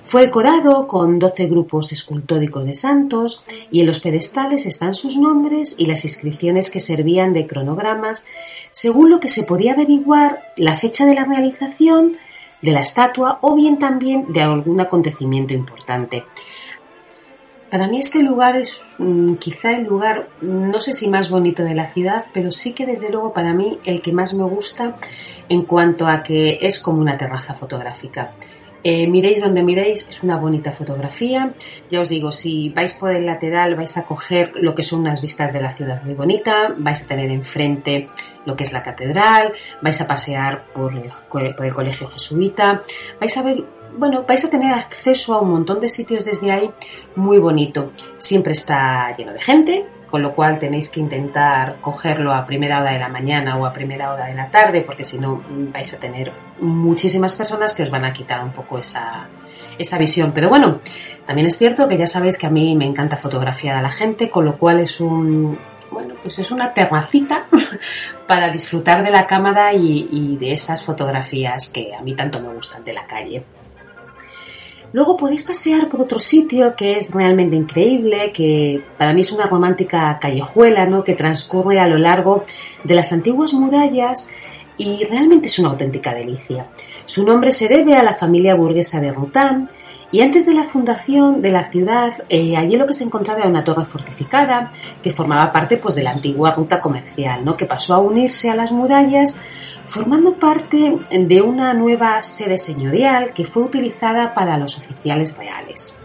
Fue 0.05 0.21
decorado 0.21 0.85
con 0.85 1.17
12 1.17 1.47
grupos 1.47 1.91
escultóricos 1.91 2.65
de 2.65 2.73
santos 2.73 3.43
y 3.71 3.81
en 3.81 3.87
los 3.87 3.99
pedestales 3.99 4.65
están 4.65 4.95
sus 4.95 5.17
nombres 5.17 5.75
y 5.77 5.85
las 5.85 6.03
inscripciones 6.03 6.69
que 6.69 6.79
servían 6.79 7.33
de 7.33 7.47
cronogramas 7.47 8.27
según 8.71 9.09
lo 9.09 9.19
que 9.19 9.29
se 9.29 9.43
podía 9.43 9.73
averiguar 9.73 10.51
la 10.57 10.75
fecha 10.75 11.05
de 11.05 11.15
la 11.15 11.25
realización 11.25 12.17
de 12.61 12.71
la 12.71 12.81
estatua 12.81 13.39
o 13.41 13.55
bien 13.55 13.79
también 13.79 14.31
de 14.31 14.41
algún 14.41 14.79
acontecimiento 14.79 15.53
importante. 15.53 16.23
Para 17.69 17.87
mí 17.87 17.99
este 17.99 18.21
lugar 18.21 18.55
es 18.55 18.81
mm, 18.99 19.33
quizá 19.35 19.71
el 19.71 19.85
lugar, 19.85 20.29
no 20.41 20.79
sé 20.79 20.93
si 20.93 21.09
más 21.09 21.31
bonito 21.31 21.63
de 21.63 21.73
la 21.73 21.87
ciudad, 21.87 22.23
pero 22.31 22.51
sí 22.51 22.73
que 22.73 22.85
desde 22.85 23.09
luego 23.09 23.33
para 23.33 23.51
mí 23.53 23.79
el 23.83 24.01
que 24.01 24.11
más 24.11 24.33
me 24.35 24.43
gusta 24.43 24.95
en 25.49 25.63
cuanto 25.63 26.07
a 26.07 26.21
que 26.21 26.59
es 26.61 26.79
como 26.79 27.01
una 27.01 27.17
terraza 27.17 27.55
fotográfica. 27.55 28.31
Eh, 28.83 29.07
miréis 29.07 29.41
donde 29.41 29.63
miréis, 29.63 30.09
es 30.09 30.23
una 30.23 30.37
bonita 30.37 30.71
fotografía. 30.71 31.53
Ya 31.89 32.01
os 32.01 32.09
digo, 32.09 32.31
si 32.31 32.69
vais 32.69 32.93
por 32.95 33.11
el 33.11 33.25
lateral 33.25 33.75
vais 33.75 33.97
a 33.97 34.03
coger 34.03 34.51
lo 34.55 34.75
que 34.75 34.83
son 34.83 35.01
unas 35.01 35.21
vistas 35.21 35.53
de 35.53 35.61
la 35.61 35.71
ciudad 35.71 36.03
muy 36.03 36.13
bonita, 36.13 36.73
vais 36.77 37.01
a 37.01 37.07
tener 37.07 37.31
enfrente 37.31 38.09
lo 38.45 38.55
que 38.55 38.65
es 38.65 38.73
la 38.73 38.83
catedral, 38.83 39.53
vais 39.81 40.01
a 40.01 40.07
pasear 40.07 40.65
por 40.73 40.93
el, 40.93 41.09
por 41.29 41.65
el 41.65 41.73
colegio 41.73 42.07
jesuita, 42.07 42.81
vais 43.19 43.37
a 43.37 43.43
ver 43.43 43.63
bueno, 43.95 44.25
vais 44.27 44.43
a 44.43 44.49
tener 44.49 44.73
acceso 44.73 45.35
a 45.35 45.41
un 45.41 45.51
montón 45.51 45.79
de 45.79 45.89
sitios 45.89 46.25
desde 46.25 46.51
ahí 46.51 46.69
muy 47.15 47.37
bonito. 47.37 47.91
Siempre 48.17 48.53
está 48.53 49.15
lleno 49.15 49.33
de 49.33 49.39
gente, 49.41 49.85
con 50.13 50.21
lo 50.21 50.35
cual 50.35 50.59
tenéis 50.59 50.89
que 50.89 50.99
intentar 50.99 51.77
cogerlo 51.81 52.35
a 52.35 52.45
primera 52.45 52.79
hora 52.79 52.91
de 52.91 52.99
la 52.99 53.09
mañana 53.09 53.57
o 53.57 53.65
a 53.65 53.73
primera 53.73 54.13
hora 54.13 54.27
de 54.27 54.35
la 54.35 54.47
tarde, 54.51 54.83
porque 54.83 55.03
si 55.03 55.17
no 55.17 55.41
vais 55.47 55.91
a 55.91 55.97
tener 55.97 56.31
muchísimas 56.59 57.33
personas 57.33 57.73
que 57.73 57.81
os 57.81 57.89
van 57.89 58.05
a 58.05 58.13
quitar 58.13 58.43
un 58.43 58.51
poco 58.51 58.77
esa, 58.77 59.25
esa 59.75 59.97
visión. 59.97 60.31
Pero 60.31 60.49
bueno, 60.49 60.81
también 61.25 61.47
es 61.47 61.57
cierto 61.57 61.87
que 61.87 61.97
ya 61.97 62.05
sabéis 62.05 62.37
que 62.37 62.45
a 62.45 62.51
mí 62.51 62.75
me 62.75 62.85
encanta 62.85 63.17
fotografiar 63.17 63.75
a 63.75 63.81
la 63.81 63.89
gente, 63.89 64.29
con 64.29 64.45
lo 64.45 64.55
cual 64.55 64.81
es 64.81 65.01
un, 65.01 65.57
bueno, 65.89 66.13
pues 66.21 66.37
es 66.37 66.51
una 66.51 66.75
terracita 66.75 67.47
para 68.27 68.51
disfrutar 68.51 69.03
de 69.03 69.09
la 69.09 69.25
cámara 69.25 69.73
y, 69.73 70.37
de 70.39 70.53
esas 70.53 70.83
fotografías 70.83 71.73
que 71.73 71.95
a 71.95 72.03
mí 72.03 72.13
tanto 72.13 72.39
me 72.39 72.53
gustan 72.53 72.83
de 72.83 72.93
la 72.93 73.07
calle. 73.07 73.43
Luego 74.93 75.17
podéis 75.17 75.43
pasear 75.43 75.89
por 75.89 76.01
otro 76.01 76.19
sitio 76.19 76.75
que 76.75 76.99
es 76.99 77.11
realmente 77.13 77.55
increíble, 77.55 78.31
que 78.31 78.83
para 78.95 79.11
mí 79.11 79.21
es 79.21 79.31
una 79.31 79.47
romántica 79.47 80.19
callejuela, 80.21 80.85
¿no? 80.85 81.03
Que 81.03 81.15
transcurre 81.15 81.79
a 81.79 81.87
lo 81.87 81.97
largo 81.97 82.43
de 82.83 82.93
las 82.93 83.11
antiguas 83.11 83.53
murallas 83.53 84.29
y 84.77 85.03
realmente 85.05 85.47
es 85.47 85.57
una 85.57 85.69
auténtica 85.69 86.13
delicia. 86.13 86.67
Su 87.05 87.25
nombre 87.25 87.51
se 87.51 87.67
debe 87.67 87.95
a 87.95 88.03
la 88.03 88.13
familia 88.13 88.53
burguesa 88.53 89.01
de 89.01 89.11
Rután 89.11 89.69
y 90.11 90.21
antes 90.21 90.45
de 90.45 90.53
la 90.53 90.63
fundación 90.63 91.41
de 91.41 91.49
la 91.49 91.63
ciudad, 91.63 92.13
eh, 92.29 92.55
allí 92.55 92.77
lo 92.77 92.85
que 92.85 92.93
se 92.93 93.03
encontraba 93.03 93.39
era 93.39 93.49
una 93.49 93.63
torre 93.63 93.85
fortificada 93.85 94.69
que 95.01 95.11
formaba 95.11 95.51
parte 95.51 95.77
pues, 95.77 95.95
de 95.95 96.03
la 96.03 96.11
antigua 96.11 96.51
ruta 96.51 96.79
comercial, 96.79 97.43
¿no? 97.43 97.57
que 97.57 97.65
pasó 97.65 97.95
a 97.95 97.99
unirse 97.99 98.51
a 98.51 98.55
las 98.55 98.71
murallas 98.71 99.41
formando 99.93 100.33
parte 100.39 100.97
de 101.11 101.41
una 101.43 101.71
nueva 101.75 102.23
sede 102.23 102.57
señorial 102.57 103.31
que 103.31 103.45
fue 103.45 103.61
utilizada 103.61 104.33
para 104.33 104.57
los 104.57 104.75
oficiales 104.79 105.37
reales. 105.37 105.99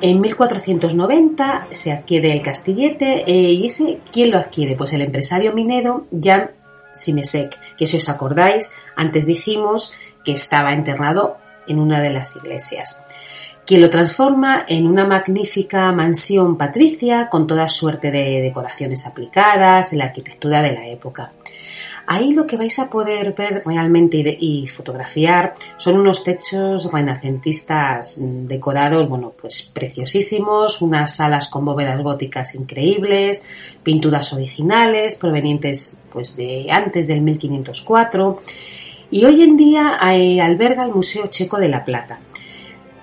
En 0.00 0.18
1490 0.18 1.68
se 1.72 1.92
adquiere 1.92 2.32
el 2.32 2.40
castillete 2.40 3.24
eh, 3.30 3.52
y 3.52 3.66
ese, 3.66 4.00
¿quién 4.10 4.30
lo 4.30 4.38
adquiere? 4.38 4.76
Pues 4.76 4.94
el 4.94 5.02
empresario 5.02 5.52
minero 5.52 6.06
Jan 6.10 6.52
Simesek, 6.94 7.58
que 7.76 7.86
si 7.86 7.98
os 7.98 8.08
acordáis, 8.08 8.78
antes 8.96 9.26
dijimos 9.26 9.98
que 10.24 10.32
estaba 10.32 10.72
enterrado 10.72 11.36
en 11.66 11.80
una 11.80 12.00
de 12.00 12.10
las 12.14 12.34
iglesias, 12.36 13.04
quien 13.66 13.82
lo 13.82 13.90
transforma 13.90 14.64
en 14.66 14.86
una 14.86 15.06
magnífica 15.06 15.92
mansión 15.92 16.56
patricia 16.56 17.28
con 17.30 17.46
toda 17.46 17.68
suerte 17.68 18.10
de 18.10 18.40
decoraciones 18.40 19.06
aplicadas 19.06 19.92
en 19.92 19.98
la 19.98 20.06
arquitectura 20.06 20.62
de 20.62 20.72
la 20.72 20.86
época. 20.88 21.30
Ahí 22.06 22.32
lo 22.32 22.46
que 22.46 22.56
vais 22.56 22.78
a 22.78 22.90
poder 22.90 23.32
ver 23.32 23.62
realmente 23.64 24.36
y, 24.40 24.66
fotografiar 24.66 25.54
son 25.76 26.00
unos 26.00 26.24
techos 26.24 26.90
renacentistas 26.90 28.20
decorados, 28.20 29.08
bueno, 29.08 29.32
pues 29.40 29.70
preciosísimos, 29.72 30.82
unas 30.82 31.16
salas 31.16 31.48
con 31.48 31.64
bóvedas 31.64 32.02
góticas 32.02 32.54
increíbles, 32.54 33.48
pinturas 33.82 34.32
originales 34.32 35.16
provenientes 35.16 35.98
pues 36.12 36.36
de 36.36 36.66
antes 36.70 37.06
del 37.06 37.20
1504 37.22 38.42
y 39.10 39.24
hoy 39.24 39.42
en 39.42 39.56
día 39.56 39.96
alberga 39.96 40.84
el 40.84 40.92
Museo 40.92 41.26
Checo 41.26 41.58
de 41.58 41.68
la 41.68 41.84
Plata 41.84 42.18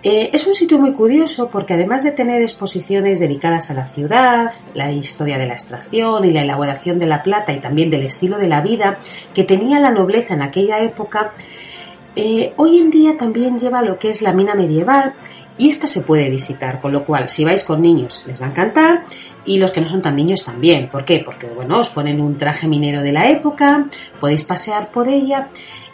eh, 0.01 0.29
es 0.31 0.47
un 0.47 0.53
sitio 0.53 0.79
muy 0.79 0.93
curioso 0.93 1.49
porque 1.49 1.73
además 1.73 2.05
de 2.05 2.11
tener 2.11 2.41
exposiciones 2.41 3.19
dedicadas 3.19 3.69
a 3.69 3.73
la 3.73 3.85
ciudad, 3.85 4.53
la 4.73 4.91
historia 4.91 5.37
de 5.37 5.45
la 5.45 5.55
extracción 5.55 6.23
y 6.23 6.31
la 6.31 6.43
elaboración 6.43 6.99
de 6.99 7.05
la 7.05 7.21
plata 7.21 7.51
y 7.51 7.59
también 7.59 7.89
del 7.89 8.03
estilo 8.03 8.37
de 8.37 8.47
la 8.47 8.61
vida 8.61 8.97
que 9.33 9.43
tenía 9.43 9.79
la 9.79 9.91
nobleza 9.91 10.35
en 10.35 10.41
aquella 10.41 10.79
época, 10.79 11.33
eh, 12.15 12.53
hoy 12.55 12.79
en 12.79 12.91
día 12.91 13.17
también 13.17 13.59
lleva 13.59 13.81
lo 13.81 13.99
que 13.99 14.09
es 14.09 14.21
la 14.21 14.31
mina 14.31 14.55
medieval 14.55 15.15
y 15.57 15.67
esta 15.67 15.85
se 15.85 16.03
puede 16.03 16.29
visitar, 16.29 16.79
con 16.79 16.93
lo 16.93 17.03
cual 17.03 17.27
si 17.27 17.43
vais 17.43 17.65
con 17.65 17.81
niños 17.81 18.23
les 18.25 18.41
va 18.41 18.45
a 18.45 18.49
encantar 18.49 19.03
y 19.43 19.57
los 19.57 19.71
que 19.71 19.81
no 19.81 19.89
son 19.89 20.01
tan 20.01 20.15
niños 20.15 20.45
también. 20.45 20.89
¿Por 20.89 21.03
qué? 21.03 21.21
Porque 21.25 21.47
bueno, 21.47 21.77
os 21.77 21.89
ponen 21.89 22.21
un 22.21 22.37
traje 22.37 22.69
minero 22.69 23.01
de 23.01 23.11
la 23.11 23.29
época, 23.29 23.85
podéis 24.21 24.45
pasear 24.45 24.91
por 24.91 25.09
ella 25.09 25.49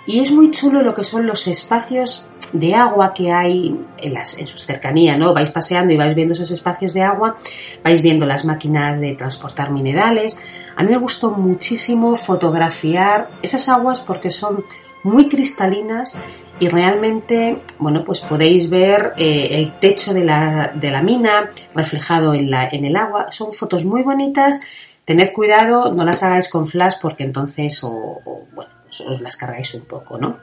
y 0.06 0.20
es 0.20 0.32
muy 0.32 0.52
chulo 0.52 0.84
lo 0.84 0.94
que 0.94 1.04
son 1.04 1.26
los 1.26 1.48
espacios 1.48 2.28
de 2.60 2.74
agua 2.74 3.14
que 3.14 3.32
hay 3.32 3.80
en, 3.98 4.14
las, 4.14 4.32
sus 4.32 4.64
cercanías, 4.64 5.18
¿no? 5.18 5.34
Vais 5.34 5.52
paseando 5.52 5.94
y 5.94 5.98
vais 5.98 6.16
viendo 6.16 6.34
esos 6.34 6.52
espacios 6.52 6.94
de 6.94 7.02
agua, 7.02 7.36
vais 7.84 8.02
viendo 8.02 8.26
las 8.26 8.46
máquinas 8.46 9.00
de 9.00 9.16
transportar 9.16 9.72
minerales. 9.72 10.44
A 10.76 10.84
mí 10.84 10.90
me 10.90 10.98
gustó 10.98 11.32
muchísimo 11.32 12.16
fotografiar 12.16 13.30
esas 13.42 13.68
aguas 13.70 14.02
porque 14.02 14.32
son 14.32 14.64
muy 15.04 15.30
cristalinas 15.30 16.20
y 16.60 16.70
realmente, 16.70 17.62
bueno, 17.80 18.04
pues 18.04 18.22
podéis 18.22 18.70
ver 18.70 19.14
eh, 19.18 19.50
el 19.52 19.78
techo 19.80 20.14
de 20.14 20.24
la, 20.24 21.02
mina 21.04 21.50
reflejado 21.74 22.34
en, 22.34 22.54
el 22.54 22.96
agua. 22.96 23.28
Son 23.32 23.52
fotos 23.52 23.84
muy 23.84 24.04
bonitas. 24.04 24.62
Tened 25.04 25.34
cuidado, 25.34 25.94
no 25.94 26.04
las 26.06 26.24
hagáis 26.24 26.50
con 26.50 26.68
flash 26.68 26.96
porque 27.02 27.24
entonces, 27.24 27.84
os 27.84 29.22
las 29.22 29.36
cargáis 29.36 29.74
un 29.76 29.82
poco, 29.82 30.18
¿no? 30.18 30.38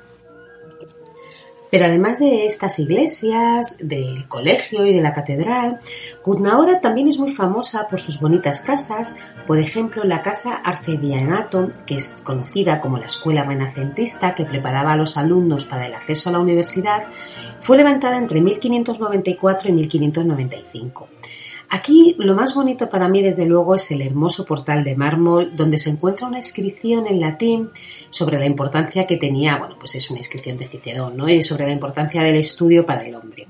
Pero 1.72 1.86
además 1.86 2.18
de 2.18 2.44
estas 2.44 2.78
iglesias, 2.80 3.78
del 3.80 4.28
colegio 4.28 4.84
y 4.84 4.92
de 4.92 5.00
la 5.00 5.14
catedral, 5.14 5.80
Kutnaora 6.20 6.82
también 6.82 7.08
es 7.08 7.18
muy 7.18 7.32
famosa 7.32 7.88
por 7.88 7.98
sus 7.98 8.20
bonitas 8.20 8.60
casas, 8.60 9.18
por 9.46 9.58
ejemplo 9.58 10.04
la 10.04 10.20
casa 10.20 10.52
Arcedianato, 10.52 11.70
que 11.86 11.96
es 11.96 12.20
conocida 12.22 12.78
como 12.78 12.98
la 12.98 13.06
escuela 13.06 13.44
renacentista 13.44 14.34
que 14.34 14.44
preparaba 14.44 14.92
a 14.92 14.96
los 14.98 15.16
alumnos 15.16 15.64
para 15.64 15.86
el 15.86 15.94
acceso 15.94 16.28
a 16.28 16.32
la 16.32 16.40
universidad, 16.40 17.04
fue 17.62 17.78
levantada 17.78 18.18
entre 18.18 18.42
1594 18.42 19.70
y 19.70 19.72
1595. 19.72 21.08
Aquí 21.74 22.14
lo 22.18 22.34
más 22.34 22.54
bonito 22.54 22.90
para 22.90 23.08
mí 23.08 23.22
desde 23.22 23.46
luego 23.46 23.74
es 23.74 23.90
el 23.92 24.02
hermoso 24.02 24.44
portal 24.44 24.84
de 24.84 24.94
mármol 24.94 25.56
donde 25.56 25.78
se 25.78 25.88
encuentra 25.88 26.26
una 26.26 26.36
inscripción 26.36 27.06
en 27.06 27.18
latín 27.18 27.70
sobre 28.10 28.38
la 28.38 28.44
importancia 28.44 29.06
que 29.06 29.16
tenía, 29.16 29.56
bueno, 29.56 29.76
pues 29.80 29.94
es 29.94 30.10
una 30.10 30.20
inscripción 30.20 30.58
de 30.58 30.66
Cicerón, 30.66 31.16
¿no? 31.16 31.30
Y 31.30 31.42
sobre 31.42 31.64
la 31.64 31.72
importancia 31.72 32.22
del 32.22 32.36
estudio 32.36 32.84
para 32.84 33.06
el 33.06 33.14
hombre. 33.14 33.46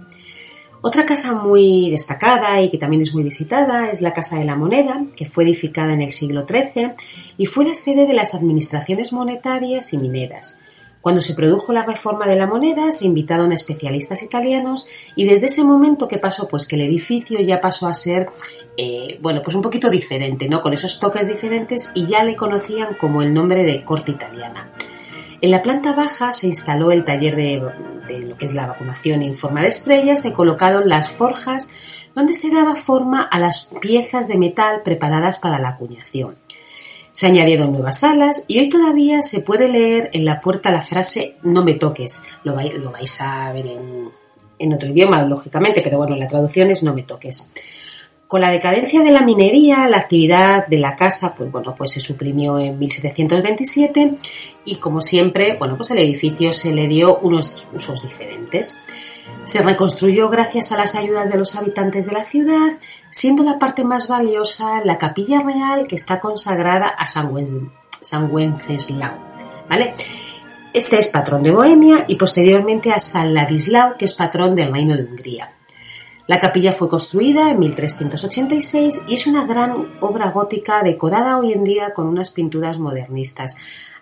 Otra 0.82 1.04
casa 1.04 1.34
muy 1.34 1.90
destacada 1.90 2.62
y 2.62 2.70
que 2.70 2.78
también 2.78 3.02
es 3.02 3.12
muy 3.12 3.24
visitada 3.24 3.90
es 3.90 4.02
la 4.02 4.12
Casa 4.12 4.38
de 4.38 4.44
la 4.44 4.54
Moneda, 4.54 5.04
que 5.16 5.26
fue 5.26 5.42
edificada 5.42 5.92
en 5.92 6.02
el 6.02 6.12
siglo 6.12 6.46
XIII 6.46 6.92
y 7.36 7.46
fue 7.46 7.64
la 7.64 7.74
sede 7.74 8.06
de 8.06 8.14
las 8.14 8.36
administraciones 8.36 9.12
monetarias 9.12 9.92
y 9.94 9.98
mineras. 9.98 10.61
Cuando 11.02 11.20
se 11.20 11.34
produjo 11.34 11.72
la 11.72 11.82
reforma 11.82 12.28
de 12.28 12.36
la 12.36 12.46
moneda, 12.46 12.92
se 12.92 13.06
invitaron 13.06 13.50
a 13.50 13.56
especialistas 13.56 14.22
italianos 14.22 14.86
y 15.16 15.26
desde 15.26 15.46
ese 15.46 15.64
momento, 15.64 16.06
¿qué 16.06 16.18
pasó? 16.18 16.48
Pues 16.48 16.66
que 16.66 16.76
el 16.76 16.82
edificio 16.82 17.40
ya 17.40 17.60
pasó 17.60 17.88
a 17.88 17.94
ser, 17.94 18.28
eh, 18.76 19.18
bueno, 19.20 19.42
pues 19.42 19.56
un 19.56 19.62
poquito 19.62 19.90
diferente, 19.90 20.48
¿no? 20.48 20.60
Con 20.60 20.72
esos 20.72 21.00
toques 21.00 21.26
diferentes 21.26 21.90
y 21.96 22.06
ya 22.06 22.22
le 22.22 22.36
conocían 22.36 22.94
como 22.94 23.20
el 23.20 23.34
nombre 23.34 23.64
de 23.64 23.82
corte 23.82 24.12
italiana. 24.12 24.70
En 25.40 25.50
la 25.50 25.60
planta 25.60 25.92
baja 25.92 26.32
se 26.32 26.46
instaló 26.46 26.92
el 26.92 27.04
taller 27.04 27.34
de, 27.34 27.56
lo 28.20 28.38
que 28.38 28.44
es 28.44 28.54
la 28.54 28.68
vacunación 28.68 29.24
en 29.24 29.34
forma 29.34 29.62
de 29.62 29.68
estrellas, 29.70 30.22
se 30.22 30.32
colocaron 30.32 30.88
las 30.88 31.10
forjas 31.10 31.74
donde 32.14 32.32
se 32.32 32.52
daba 32.54 32.76
forma 32.76 33.22
a 33.22 33.40
las 33.40 33.72
piezas 33.80 34.28
de 34.28 34.36
metal 34.36 34.82
preparadas 34.84 35.40
para 35.40 35.58
la 35.58 35.70
acuñación. 35.70 36.36
Se 37.12 37.26
añadieron 37.26 37.72
nuevas 37.72 38.00
salas 38.00 38.44
y 38.48 38.58
hoy 38.58 38.68
todavía 38.68 39.22
se 39.22 39.42
puede 39.42 39.68
leer 39.68 40.10
en 40.12 40.24
la 40.24 40.40
puerta 40.40 40.70
la 40.70 40.82
frase 40.82 41.36
no 41.42 41.64
me 41.64 41.74
toques. 41.74 42.24
Lo 42.42 42.54
vais, 42.54 42.74
lo 42.74 42.90
vais 42.90 43.20
a 43.20 43.52
ver 43.52 43.66
en, 43.66 44.10
en 44.58 44.72
otro 44.72 44.88
idioma, 44.88 45.22
lógicamente, 45.22 45.82
pero 45.82 45.98
bueno, 45.98 46.16
la 46.16 46.28
traducción 46.28 46.70
es 46.70 46.82
no 46.82 46.94
me 46.94 47.02
toques. 47.02 47.50
Con 48.28 48.40
la 48.40 48.50
decadencia 48.50 49.02
de 49.02 49.10
la 49.10 49.20
minería, 49.20 49.86
la 49.88 49.98
actividad 49.98 50.66
de 50.66 50.78
la 50.78 50.96
casa, 50.96 51.34
pues 51.36 51.52
bueno, 51.52 51.74
pues 51.76 51.92
se 51.92 52.00
suprimió 52.00 52.58
en 52.58 52.78
1727 52.78 54.14
y 54.64 54.76
como 54.76 55.02
siempre, 55.02 55.56
bueno, 55.58 55.76
pues 55.76 55.90
el 55.90 55.98
edificio 55.98 56.52
se 56.52 56.72
le 56.72 56.88
dio 56.88 57.18
unos 57.18 57.66
usos 57.74 58.02
diferentes. 58.02 58.78
Se 59.44 59.62
reconstruyó 59.62 60.28
gracias 60.28 60.72
a 60.72 60.78
las 60.78 60.94
ayudas 60.94 61.30
de 61.30 61.36
los 61.36 61.56
habitantes 61.56 62.06
de 62.06 62.12
la 62.12 62.24
ciudad, 62.24 62.72
siendo 63.10 63.42
la 63.42 63.58
parte 63.58 63.84
más 63.84 64.08
valiosa 64.08 64.84
la 64.84 64.98
capilla 64.98 65.42
real 65.42 65.86
que 65.86 65.96
está 65.96 66.20
consagrada 66.20 66.88
a 66.88 67.06
San, 67.06 67.30
Wenceslao, 68.30 69.18
¿vale? 69.68 69.94
Este 70.72 70.98
es 70.98 71.08
patrón 71.08 71.42
de 71.42 71.50
Bohemia 71.50 72.04
y 72.08 72.16
posteriormente 72.16 72.92
a 72.92 73.00
San 73.00 73.34
Ladislao, 73.34 73.96
que 73.98 74.06
es 74.06 74.14
patrón 74.14 74.54
del 74.54 74.72
Reino 74.72 74.96
de 74.96 75.04
Hungría. 75.04 75.52
La 76.26 76.38
capilla 76.38 76.72
fue 76.72 76.88
construida 76.88 77.50
en 77.50 77.58
1386 77.58 79.02
y 79.08 79.14
es 79.14 79.26
una 79.26 79.44
gran 79.44 79.98
obra 80.00 80.30
gótica 80.30 80.82
decorada 80.82 81.38
hoy 81.38 81.52
en 81.52 81.64
día 81.64 81.92
con 81.92 82.06
unas 82.06 82.30
pinturas 82.30 82.78
modernistas. 82.78 83.58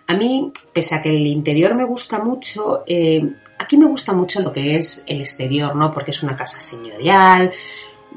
A 0.07 0.13
mí, 0.13 0.51
pese 0.71 0.95
a 0.95 1.01
que 1.01 1.09
el 1.09 1.25
interior 1.25 1.73
me 1.75 1.83
gusta 1.83 2.19
mucho, 2.19 2.83
eh, 2.85 3.33
aquí 3.61 3.77
me 3.77 3.85
gusta 3.85 4.13
mucho 4.13 4.41
lo 4.41 4.51
que 4.51 4.77
es 4.77 5.03
el 5.07 5.21
exterior, 5.21 5.75
¿no? 5.75 5.91
Porque 5.91 6.11
es 6.11 6.23
una 6.23 6.35
casa 6.35 6.59
señorial. 6.59 7.51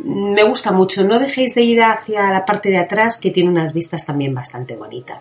Me 0.03 0.43
gusta 0.43 0.73
mucho. 0.73 1.05
No 1.05 1.19
dejéis 1.19 1.55
de 1.55 1.63
ir 1.63 1.83
hacia 1.83 2.31
la 2.33 2.45
parte 2.45 2.71
de 2.71 2.79
atrás 2.79 3.21
que 3.21 3.31
tiene 3.31 3.51
unas 3.51 3.73
vistas 3.73 4.07
también 4.07 4.35
bastante 4.35 4.75
bonitas. 4.75 5.19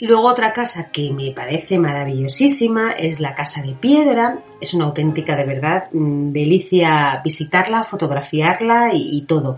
Luego 0.00 0.28
otra 0.28 0.52
casa 0.52 0.90
que 0.92 1.10
me 1.10 1.32
parece 1.32 1.76
maravillosísima 1.76 2.92
es 2.92 3.18
la 3.18 3.34
Casa 3.34 3.62
de 3.62 3.72
Piedra. 3.72 4.38
Es 4.60 4.72
una 4.74 4.84
auténtica, 4.84 5.34
de 5.34 5.44
verdad, 5.44 5.88
mm, 5.92 6.30
delicia 6.30 7.20
visitarla, 7.24 7.82
fotografiarla 7.82 8.90
y, 8.94 9.22
todo. 9.22 9.56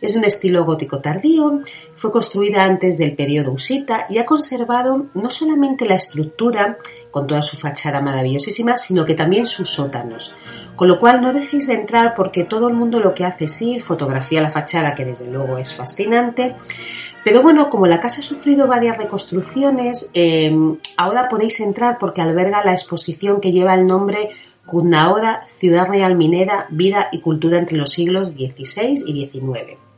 Es 0.00 0.16
un 0.16 0.24
estilo 0.24 0.64
gótico 0.64 1.00
tardío, 1.00 1.60
fue 1.94 2.10
construida 2.10 2.62
antes 2.62 2.96
del 2.96 3.14
periodo 3.14 3.52
usita 3.52 4.06
y 4.08 4.18
ha 4.18 4.24
conservado 4.24 5.06
no 5.14 5.30
solamente 5.30 5.86
la 5.86 5.96
estructura, 5.96 6.78
con 7.10 7.26
toda 7.26 7.42
su 7.42 7.56
fachada 7.56 8.00
maravillosísima, 8.00 8.78
sino 8.78 9.04
que 9.04 9.14
también 9.14 9.46
sus 9.46 9.68
sótanos. 9.68 10.34
Con 10.76 10.88
lo 10.88 10.98
cual 10.98 11.20
no 11.20 11.32
dejéis 11.32 11.66
de 11.66 11.74
entrar 11.74 12.14
porque 12.14 12.44
todo 12.44 12.68
el 12.68 12.74
mundo 12.74 13.00
lo 13.00 13.12
que 13.12 13.24
hace 13.24 13.44
es 13.44 13.62
ir, 13.62 13.82
fotografía 13.82 14.40
la 14.40 14.50
fachada, 14.50 14.94
que 14.94 15.04
desde 15.04 15.26
luego 15.26 15.58
es 15.58 15.74
fascinante, 15.74 16.54
pero 17.22 17.42
bueno, 17.42 17.68
como 17.68 17.86
la 17.86 18.00
casa 18.00 18.20
ha 18.20 18.24
sufrido 18.24 18.66
varias 18.66 18.96
reconstrucciones, 18.96 20.10
eh, 20.14 20.56
ahora 20.96 21.28
podéis 21.28 21.60
entrar 21.60 21.98
porque 21.98 22.22
alberga 22.22 22.64
la 22.64 22.72
exposición 22.72 23.40
que 23.40 23.52
lleva 23.52 23.74
el 23.74 23.86
nombre 23.86 24.30
Cudnaoda, 24.64 25.42
Ciudad 25.58 25.88
Real 25.88 26.16
Minera, 26.16 26.66
Vida 26.70 27.08
y 27.12 27.20
Cultura 27.20 27.58
entre 27.58 27.76
los 27.76 27.90
siglos 27.90 28.30
XVI 28.30 29.02
y 29.06 29.26
XIX. 29.26 29.89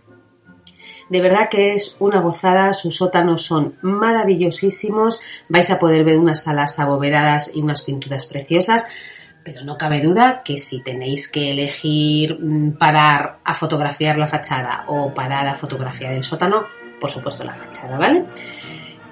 De 1.12 1.20
verdad 1.20 1.50
que 1.50 1.74
es 1.74 1.94
una 1.98 2.22
gozada, 2.22 2.72
sus 2.72 2.96
sótanos 2.96 3.42
son 3.42 3.74
maravillosísimos, 3.82 5.20
vais 5.46 5.70
a 5.70 5.78
poder 5.78 6.04
ver 6.04 6.16
unas 6.16 6.44
salas 6.44 6.80
abovedadas 6.80 7.54
y 7.54 7.60
unas 7.60 7.82
pinturas 7.82 8.24
preciosas, 8.24 8.90
pero 9.44 9.62
no 9.62 9.76
cabe 9.76 10.00
duda 10.00 10.40
que 10.42 10.58
si 10.58 10.82
tenéis 10.82 11.30
que 11.30 11.50
elegir 11.50 12.38
mm, 12.40 12.78
parar 12.78 13.36
a 13.44 13.52
fotografiar 13.52 14.16
la 14.16 14.26
fachada 14.26 14.84
o 14.86 15.12
parar 15.12 15.46
a 15.48 15.54
fotografiar 15.54 16.14
el 16.14 16.24
sótano, 16.24 16.64
por 16.98 17.10
supuesto 17.10 17.44
la 17.44 17.52
fachada, 17.52 17.98
¿vale? 17.98 18.24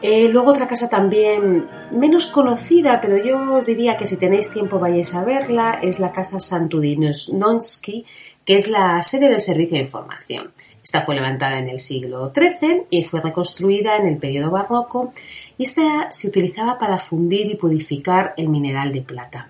Eh, 0.00 0.26
luego 0.30 0.52
otra 0.52 0.66
casa 0.66 0.88
también 0.88 1.68
menos 1.90 2.28
conocida, 2.28 2.98
pero 3.02 3.18
yo 3.18 3.56
os 3.56 3.66
diría 3.66 3.98
que 3.98 4.06
si 4.06 4.16
tenéis 4.16 4.50
tiempo 4.50 4.78
vayáis 4.78 5.14
a 5.14 5.22
verla, 5.22 5.78
es 5.82 6.00
la 6.00 6.12
casa 6.12 6.40
Santudinowski, 6.40 8.06
que 8.42 8.56
es 8.56 8.68
la 8.68 9.02
sede 9.02 9.28
del 9.28 9.42
Servicio 9.42 9.76
de 9.76 9.82
Información. 9.82 10.50
Esta 10.82 11.02
fue 11.02 11.14
levantada 11.14 11.58
en 11.58 11.68
el 11.68 11.78
siglo 11.78 12.32
XIII 12.34 12.82
y 12.90 13.04
fue 13.04 13.20
reconstruida 13.20 13.96
en 13.96 14.06
el 14.06 14.16
periodo 14.16 14.50
barroco 14.50 15.12
y 15.58 15.64
esta 15.64 16.10
se 16.10 16.28
utilizaba 16.28 16.78
para 16.78 16.98
fundir 16.98 17.46
y 17.50 17.54
purificar 17.54 18.34
el 18.36 18.48
mineral 18.48 18.92
de 18.92 19.02
plata. 19.02 19.48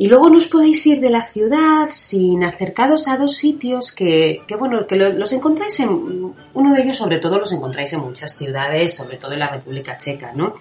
Y 0.00 0.06
luego 0.06 0.30
no 0.30 0.36
os 0.36 0.46
podéis 0.46 0.86
ir 0.86 1.00
de 1.00 1.10
la 1.10 1.24
ciudad 1.24 1.88
sin 1.92 2.44
acercaros 2.44 3.08
a 3.08 3.16
dos 3.16 3.36
sitios 3.36 3.90
que, 3.90 4.44
bueno, 4.56 4.86
que 4.86 4.94
los 4.94 5.32
encontráis 5.32 5.80
en, 5.80 6.34
uno 6.54 6.74
de 6.74 6.82
ellos 6.82 6.96
sobre 6.96 7.18
todo 7.18 7.38
los 7.40 7.52
encontráis 7.52 7.92
en 7.94 8.00
muchas 8.00 8.36
ciudades, 8.36 8.94
sobre 8.94 9.16
todo 9.16 9.32
en 9.32 9.40
la 9.40 9.48
República 9.48 9.96
Checa, 9.96 10.32
¿no? 10.32 10.54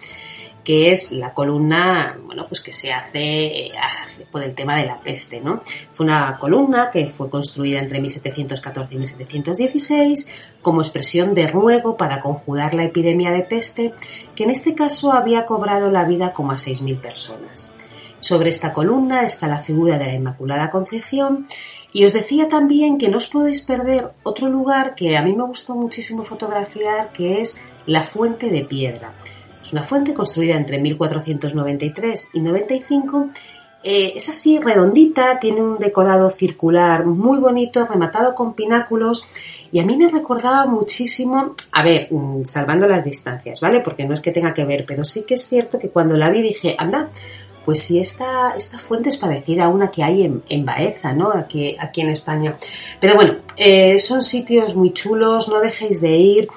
Que 0.67 0.91
es 0.91 1.13
la 1.13 1.33
columna, 1.33 2.19
bueno, 2.25 2.45
pues 2.45 2.59
que 2.59 2.73
se 2.73 2.91
hace, 2.91 3.71
por 4.29 4.43
el 4.43 4.53
tema 4.53 4.75
de 4.75 4.85
la 4.85 4.99
peste, 4.99 5.39
¿no? 5.39 5.61
Fue 5.93 6.05
una 6.05 6.37
columna 6.37 6.89
que 6.91 7.07
fue 7.07 7.29
construida 7.29 7.79
entre 7.79 8.01
1714 8.01 8.93
y 8.93 8.97
1716 8.97 10.29
como 10.61 10.81
expresión 10.81 11.33
de 11.33 11.47
ruego 11.47 11.95
para 11.95 12.19
conjurar 12.19 12.73
la 12.73 12.83
epidemia 12.83 13.31
de 13.31 13.43
peste, 13.43 13.93
que 14.35 14.43
en 14.43 14.49
este 14.49 14.75
caso 14.75 15.13
había 15.13 15.45
cobrado 15.45 15.89
la 15.89 16.03
vida 16.03 16.33
como 16.33 16.51
a 16.51 16.55
6.000 16.55 16.99
personas. 16.99 17.71
Sobre 18.19 18.49
esta 18.49 18.73
columna 18.73 19.21
está 19.21 19.47
la 19.47 19.59
figura 19.59 19.97
de 19.97 20.07
la 20.07 20.15
Inmaculada 20.15 20.69
Concepción 20.69 21.47
y 21.93 22.03
os 22.03 22.11
decía 22.11 22.49
también 22.49 22.97
que 22.97 23.07
no 23.07 23.19
os 23.19 23.27
podéis 23.27 23.61
perder 23.61 24.09
otro 24.23 24.49
lugar 24.49 24.95
que 24.95 25.15
a 25.15 25.21
mí 25.21 25.33
me 25.33 25.45
gustó 25.45 25.75
muchísimo 25.75 26.25
fotografiar, 26.25 27.13
que 27.13 27.39
es 27.39 27.63
la 27.85 28.03
Fuente 28.03 28.49
de 28.49 28.65
Piedra. 28.65 29.13
Es 29.67 29.73
una 29.73 29.83
fuente 29.83 30.13
construida 30.13 30.55
entre 30.55 30.79
1493 30.79 32.29
y 32.35 32.39
95. 32.39 33.31
Eh, 33.83 34.13
es 34.15 34.29
así 34.29 34.59
redondita, 34.59 35.37
tiene 35.41 35.61
un 35.61 35.77
decorado 35.77 36.29
circular 36.29 37.05
muy 37.05 37.37
bonito, 37.37 37.83
rematado 37.83 38.33
con 38.33 38.53
pináculos 38.53 39.25
y 39.69 39.81
a 39.81 39.85
mí 39.85 39.97
me 39.97 40.07
recordaba 40.07 40.65
muchísimo, 40.67 41.53
a 41.73 41.83
ver, 41.83 42.07
mm, 42.09 42.45
salvando 42.45 42.87
las 42.87 43.03
distancias, 43.03 43.59
¿vale? 43.59 43.81
Porque 43.81 44.05
no 44.05 44.13
es 44.13 44.21
que 44.21 44.31
tenga 44.31 44.53
que 44.53 44.63
ver, 44.63 44.85
pero 44.87 45.03
sí 45.03 45.25
que 45.27 45.33
es 45.33 45.45
cierto 45.45 45.77
que 45.77 45.89
cuando 45.89 46.15
la 46.15 46.29
vi 46.29 46.43
dije, 46.43 46.73
anda, 46.77 47.09
pues 47.65 47.81
si 47.81 47.99
esta, 47.99 48.53
esta 48.55 48.79
fuente 48.79 49.09
es 49.09 49.17
parecida 49.17 49.65
a 49.65 49.67
una 49.67 49.91
que 49.91 50.01
hay 50.01 50.23
en, 50.23 50.43
en 50.47 50.63
Baeza, 50.63 51.11
¿no? 51.11 51.31
Aquí, 51.33 51.75
aquí 51.77 51.99
en 51.99 52.07
España. 52.07 52.55
Pero 53.01 53.15
bueno, 53.15 53.35
eh, 53.57 53.99
son 53.99 54.21
sitios 54.21 54.77
muy 54.77 54.93
chulos, 54.93 55.49
no 55.49 55.59
dejéis 55.59 55.99
de 55.99 56.15
ir. 56.15 56.47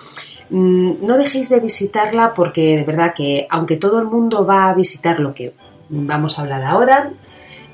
Mm, 0.51 1.07
no 1.07 1.17
dejéis 1.17 1.49
de 1.49 1.61
visitarla 1.61 2.35
porque 2.35 2.77
de 2.77 2.85
verdad 2.85 3.15
que 3.15 3.47
aunque 3.49 3.77
todo 3.77 4.01
el 4.01 4.07
mundo 4.07 4.45
va 4.45 4.69
a 4.69 4.75
visitar 4.75 5.21
lo 5.21 5.33
que 5.33 5.55
vamos 5.89 6.39
a 6.39 6.43
hablar 6.43 6.65
ahora, 6.65 7.11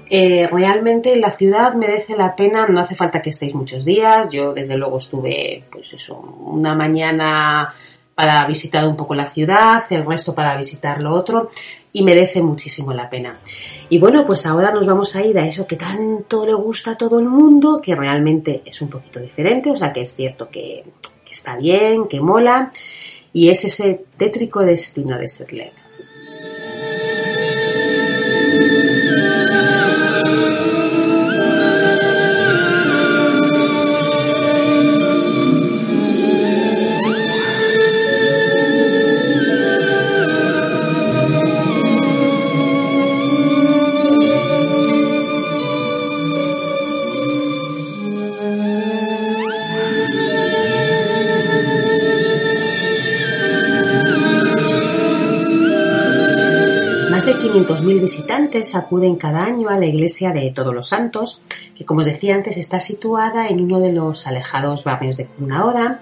eh, 0.08 0.46
realmente 0.52 1.16
la 1.16 1.30
ciudad 1.30 1.74
merece 1.74 2.16
la 2.16 2.36
pena, 2.36 2.66
no 2.66 2.80
hace 2.80 2.94
falta 2.94 3.22
que 3.22 3.30
estéis 3.30 3.54
muchos 3.54 3.84
días, 3.84 4.28
yo 4.30 4.52
desde 4.52 4.76
luego 4.76 4.98
estuve 4.98 5.64
pues 5.70 5.92
eso, 5.94 6.16
una 6.16 6.74
mañana 6.74 7.74
para 8.14 8.46
visitar 8.46 8.86
un 8.86 8.96
poco 8.96 9.14
la 9.14 9.26
ciudad, 9.26 9.82
el 9.90 10.04
resto 10.04 10.34
para 10.34 10.56
visitar 10.56 11.02
lo 11.02 11.14
otro 11.14 11.50
y 11.92 12.02
merece 12.02 12.42
muchísimo 12.42 12.92
la 12.92 13.08
pena. 13.08 13.38
Y 13.88 13.98
bueno, 13.98 14.26
pues 14.26 14.44
ahora 14.46 14.70
nos 14.70 14.86
vamos 14.86 15.16
a 15.16 15.24
ir 15.24 15.38
a 15.38 15.46
eso 15.46 15.66
que 15.66 15.76
tanto 15.76 16.44
le 16.44 16.54
gusta 16.54 16.92
a 16.92 16.96
todo 16.96 17.18
el 17.18 17.26
mundo, 17.26 17.80
que 17.80 17.94
realmente 17.94 18.62
es 18.64 18.82
un 18.82 18.88
poquito 18.88 19.18
diferente, 19.18 19.70
o 19.70 19.76
sea 19.76 19.92
que 19.92 20.02
es 20.02 20.14
cierto 20.14 20.48
que, 20.50 20.84
está 21.46 21.56
bien, 21.58 22.08
que 22.08 22.20
mola, 22.20 22.72
y 23.32 23.50
es 23.50 23.64
ese 23.64 24.04
tétrico 24.16 24.64
destino 24.64 25.16
de 25.16 25.28
Setleg. 57.20 57.52
de 57.52 57.66
500.000 57.66 58.00
visitantes 58.00 58.74
acuden 58.74 59.16
cada 59.16 59.42
año 59.42 59.68
a 59.68 59.78
la 59.78 59.86
iglesia 59.86 60.32
de 60.32 60.50
Todos 60.50 60.74
los 60.74 60.88
Santos, 60.88 61.40
que 61.76 61.84
como 61.84 62.00
os 62.00 62.06
decía 62.06 62.34
antes 62.34 62.56
está 62.56 62.80
situada 62.80 63.48
en 63.48 63.60
uno 63.60 63.80
de 63.80 63.92
los 63.92 64.26
alejados 64.26 64.84
barrios 64.84 65.16
de 65.16 65.26
Cunaoda. 65.26 66.00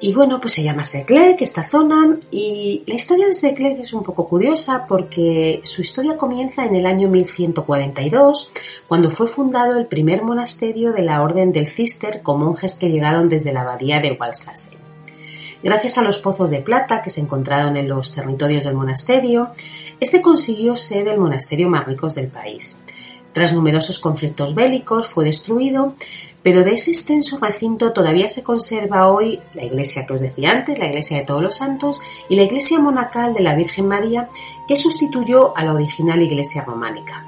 Y 0.00 0.14
bueno, 0.14 0.40
pues 0.40 0.54
se 0.54 0.62
llama 0.62 0.84
Seclec, 0.84 1.40
esta 1.42 1.64
zona, 1.64 2.16
y 2.30 2.82
la 2.86 2.94
historia 2.94 3.26
de 3.26 3.34
Seclec 3.34 3.80
es 3.80 3.92
un 3.92 4.02
poco 4.02 4.26
curiosa 4.26 4.84
porque 4.88 5.60
su 5.64 5.82
historia 5.82 6.16
comienza 6.16 6.64
en 6.64 6.74
el 6.74 6.86
año 6.86 7.08
1142, 7.08 8.52
cuando 8.88 9.10
fue 9.10 9.28
fundado 9.28 9.78
el 9.78 9.86
primer 9.86 10.22
monasterio 10.22 10.92
de 10.92 11.02
la 11.02 11.22
Orden 11.22 11.52
del 11.52 11.68
Cister 11.68 12.22
con 12.22 12.40
monjes 12.40 12.76
que 12.76 12.90
llegaron 12.90 13.28
desde 13.28 13.52
la 13.52 13.62
abadía 13.62 14.00
de 14.00 14.12
Walsase. 14.12 14.70
Gracias 15.62 15.98
a 15.98 16.02
los 16.02 16.18
pozos 16.18 16.50
de 16.50 16.58
plata 16.58 17.02
que 17.02 17.10
se 17.10 17.20
encontraron 17.20 17.76
en 17.76 17.88
los 17.88 18.12
territorios 18.12 18.64
del 18.64 18.74
monasterio, 18.74 19.50
este 20.02 20.20
consiguió 20.20 20.74
ser 20.74 21.06
el 21.06 21.20
monasterio 21.20 21.68
más 21.68 21.86
rico 21.86 22.08
del 22.08 22.26
país. 22.26 22.82
Tras 23.32 23.52
numerosos 23.52 24.00
conflictos 24.00 24.52
bélicos 24.52 25.08
fue 25.08 25.24
destruido, 25.24 25.94
pero 26.42 26.64
de 26.64 26.72
ese 26.72 26.90
extenso 26.90 27.38
recinto 27.40 27.92
todavía 27.92 28.28
se 28.28 28.42
conserva 28.42 29.06
hoy 29.06 29.38
la 29.54 29.62
iglesia 29.62 30.04
que 30.04 30.14
os 30.14 30.20
decía 30.20 30.50
antes, 30.50 30.76
la 30.76 30.88
iglesia 30.88 31.18
de 31.18 31.24
todos 31.24 31.40
los 31.40 31.54
santos, 31.54 32.00
y 32.28 32.34
la 32.34 32.42
iglesia 32.42 32.80
monacal 32.80 33.32
de 33.32 33.44
la 33.44 33.54
Virgen 33.54 33.86
María, 33.86 34.28
que 34.66 34.76
sustituyó 34.76 35.56
a 35.56 35.62
la 35.62 35.72
original 35.72 36.20
iglesia 36.20 36.64
románica. 36.64 37.24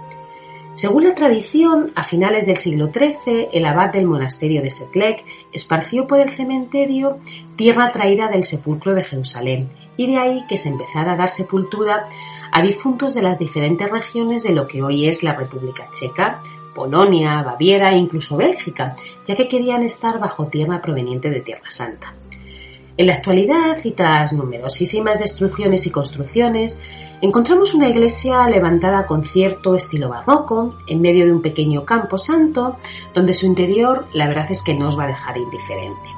Según 0.74 1.04
la 1.04 1.14
tradición, 1.14 1.92
a 1.94 2.02
finales 2.02 2.46
del 2.46 2.56
siglo 2.56 2.86
XIII, 2.86 3.50
el 3.52 3.66
abad 3.66 3.92
del 3.92 4.06
monasterio 4.06 4.62
de 4.62 4.70
Setlec 4.70 5.24
esparció 5.52 6.08
por 6.08 6.18
el 6.18 6.30
cementerio 6.30 7.18
tierra 7.54 7.92
traída 7.92 8.26
del 8.26 8.42
sepulcro 8.42 8.96
de 8.96 9.04
Jerusalén, 9.04 9.68
y 9.96 10.08
de 10.08 10.18
ahí 10.18 10.44
que 10.48 10.58
se 10.58 10.70
empezara 10.70 11.12
a 11.12 11.16
dar 11.16 11.30
sepultura 11.30 12.08
a 12.54 12.62
difuntos 12.62 13.14
de 13.14 13.22
las 13.22 13.40
diferentes 13.40 13.90
regiones 13.90 14.44
de 14.44 14.52
lo 14.52 14.68
que 14.68 14.80
hoy 14.80 15.08
es 15.08 15.24
la 15.24 15.34
República 15.34 15.88
Checa, 15.90 16.40
Polonia, 16.72 17.42
Baviera 17.42 17.90
e 17.90 17.96
incluso 17.96 18.36
Bélgica, 18.36 18.94
ya 19.26 19.34
que 19.34 19.48
querían 19.48 19.82
estar 19.82 20.20
bajo 20.20 20.46
tierra 20.46 20.80
proveniente 20.80 21.30
de 21.30 21.40
Tierra 21.40 21.68
Santa. 21.68 22.14
En 22.96 23.08
la 23.08 23.14
actualidad, 23.14 23.76
y 23.82 23.90
tras 23.90 24.32
numerosísimas 24.32 25.18
destrucciones 25.18 25.84
y 25.88 25.90
construcciones, 25.90 26.80
encontramos 27.20 27.74
una 27.74 27.88
iglesia 27.88 28.46
levantada 28.48 29.04
con 29.04 29.24
cierto 29.24 29.74
estilo 29.74 30.08
barroco, 30.08 30.76
en 30.86 31.00
medio 31.00 31.26
de 31.26 31.32
un 31.32 31.42
pequeño 31.42 31.84
campo 31.84 32.18
santo, 32.18 32.76
donde 33.12 33.34
su 33.34 33.46
interior 33.46 34.06
la 34.12 34.28
verdad 34.28 34.46
es 34.48 34.62
que 34.62 34.74
no 34.74 34.90
os 34.90 34.96
va 34.96 35.04
a 35.04 35.08
dejar 35.08 35.36
indiferente. 35.36 36.08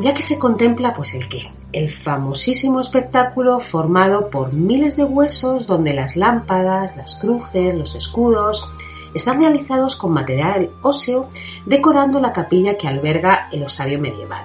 Ya 0.00 0.12
que 0.12 0.22
se 0.22 0.36
contempla, 0.36 0.94
pues 0.94 1.14
el 1.14 1.28
qué, 1.28 1.48
el 1.72 1.90
famosísimo 1.90 2.80
espectáculo 2.80 3.60
formado 3.60 4.30
por 4.30 4.52
miles 4.52 4.96
de 4.96 5.04
huesos 5.04 5.66
donde 5.66 5.92
las 5.92 6.16
lámpadas, 6.16 6.96
las 6.96 7.16
cruces, 7.16 7.74
los 7.74 7.94
escudos, 7.94 8.66
están 9.14 9.40
realizados 9.40 9.96
con 9.96 10.12
material 10.12 10.70
óseo 10.82 11.28
decorando 11.66 12.20
la 12.20 12.32
capilla 12.32 12.76
que 12.76 12.88
alberga 12.88 13.48
el 13.52 13.62
osario 13.62 13.98
medieval. 13.98 14.44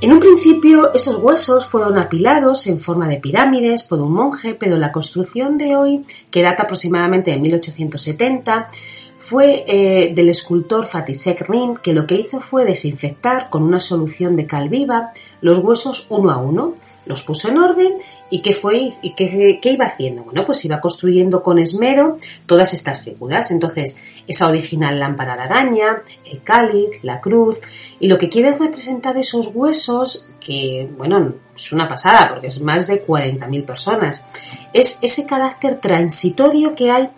En 0.00 0.12
un 0.12 0.20
principio 0.20 0.94
esos 0.94 1.16
huesos 1.16 1.66
fueron 1.66 1.98
apilados 1.98 2.66
en 2.66 2.80
forma 2.80 3.06
de 3.06 3.18
pirámides 3.18 3.82
por 3.82 4.00
un 4.00 4.12
monje, 4.12 4.54
pero 4.54 4.78
la 4.78 4.92
construcción 4.92 5.58
de 5.58 5.76
hoy, 5.76 6.06
que 6.30 6.42
data 6.42 6.62
aproximadamente 6.62 7.32
de 7.32 7.38
1870, 7.38 8.70
fue 9.18 9.64
eh, 9.68 10.14
del 10.14 10.30
escultor 10.30 10.86
Fatisek 10.86 11.46
Rin, 11.46 11.76
que 11.76 11.92
lo 11.92 12.06
que 12.06 12.14
hizo 12.14 12.40
fue 12.40 12.64
desinfectar 12.64 13.50
con 13.50 13.62
una 13.62 13.78
solución 13.78 14.36
de 14.36 14.46
cal 14.46 14.70
viva 14.70 15.10
los 15.40 15.58
huesos 15.58 16.06
uno 16.10 16.30
a 16.30 16.36
uno, 16.38 16.74
los 17.06 17.22
puso 17.22 17.48
en 17.48 17.58
orden 17.58 17.94
¿Y 18.32 18.42
qué 18.42 18.54
fue 18.54 18.92
y 19.02 19.12
qué, 19.14 19.60
iba 19.64 19.86
haciendo? 19.86 20.22
Bueno, 20.22 20.44
pues 20.46 20.64
iba 20.64 20.80
construyendo 20.80 21.42
con 21.42 21.58
esmero 21.58 22.16
todas 22.46 22.72
estas 22.72 23.02
figuras. 23.02 23.50
Entonces, 23.50 24.04
esa 24.26 24.48
original 24.48 25.00
lámpara 25.00 25.34
de 25.34 25.42
araña, 25.42 26.02
el 26.24 26.40
cáliz, 26.42 26.90
la 27.02 27.20
cruz, 27.20 27.58
y 27.98 28.06
lo 28.06 28.18
que 28.18 28.28
quiere 28.28 28.56
representar 28.56 29.16
esos 29.16 29.50
huesos, 29.52 30.28
que, 30.38 30.88
bueno, 30.96 31.34
es 31.56 31.72
una 31.72 31.88
pasada 31.88 32.28
porque 32.28 32.46
es 32.46 32.60
más 32.60 32.86
de 32.86 33.04
40.000 33.04 33.64
personas, 33.64 34.28
es 34.72 35.00
ese 35.02 35.26
carácter 35.26 35.80
transitorio 35.80 36.76
que 36.76 36.92
hay 36.92 37.08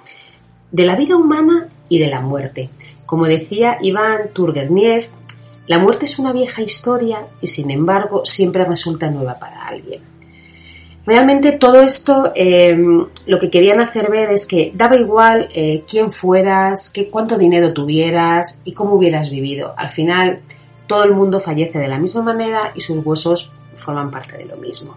de 0.70 0.84
la 0.84 0.96
vida 0.96 1.16
humana 1.16 1.68
y 1.90 1.98
de 1.98 2.08
la 2.08 2.22
muerte. 2.22 2.70
Como 3.04 3.26
decía 3.26 3.76
Iván 3.82 4.30
Turgenev, 4.32 5.08
la 5.66 5.78
muerte 5.78 6.06
es 6.06 6.18
una 6.18 6.32
vieja 6.32 6.62
historia 6.62 7.26
y 7.40 7.46
sin 7.46 7.70
embargo 7.70 8.24
siempre 8.24 8.64
resulta 8.64 9.10
nueva 9.10 9.38
para 9.38 9.66
alguien. 9.66 10.12
Realmente 11.04 11.52
todo 11.52 11.80
esto 11.82 12.32
eh, 12.34 12.76
lo 13.26 13.38
que 13.38 13.50
querían 13.50 13.80
hacer 13.80 14.08
ver 14.10 14.30
es 14.30 14.46
que 14.46 14.70
daba 14.74 14.96
igual 14.96 15.48
eh, 15.52 15.82
quién 15.88 16.12
fueras, 16.12 16.90
qué, 16.90 17.08
cuánto 17.08 17.36
dinero 17.36 17.72
tuvieras 17.72 18.62
y 18.64 18.72
cómo 18.72 18.94
hubieras 18.94 19.30
vivido. 19.30 19.74
Al 19.76 19.90
final 19.90 20.40
todo 20.86 21.02
el 21.04 21.12
mundo 21.12 21.40
fallece 21.40 21.78
de 21.78 21.88
la 21.88 21.98
misma 21.98 22.22
manera 22.22 22.72
y 22.74 22.80
sus 22.80 23.04
huesos 23.04 23.50
forman 23.76 24.10
parte 24.10 24.36
de 24.38 24.44
lo 24.44 24.56
mismo. 24.56 24.94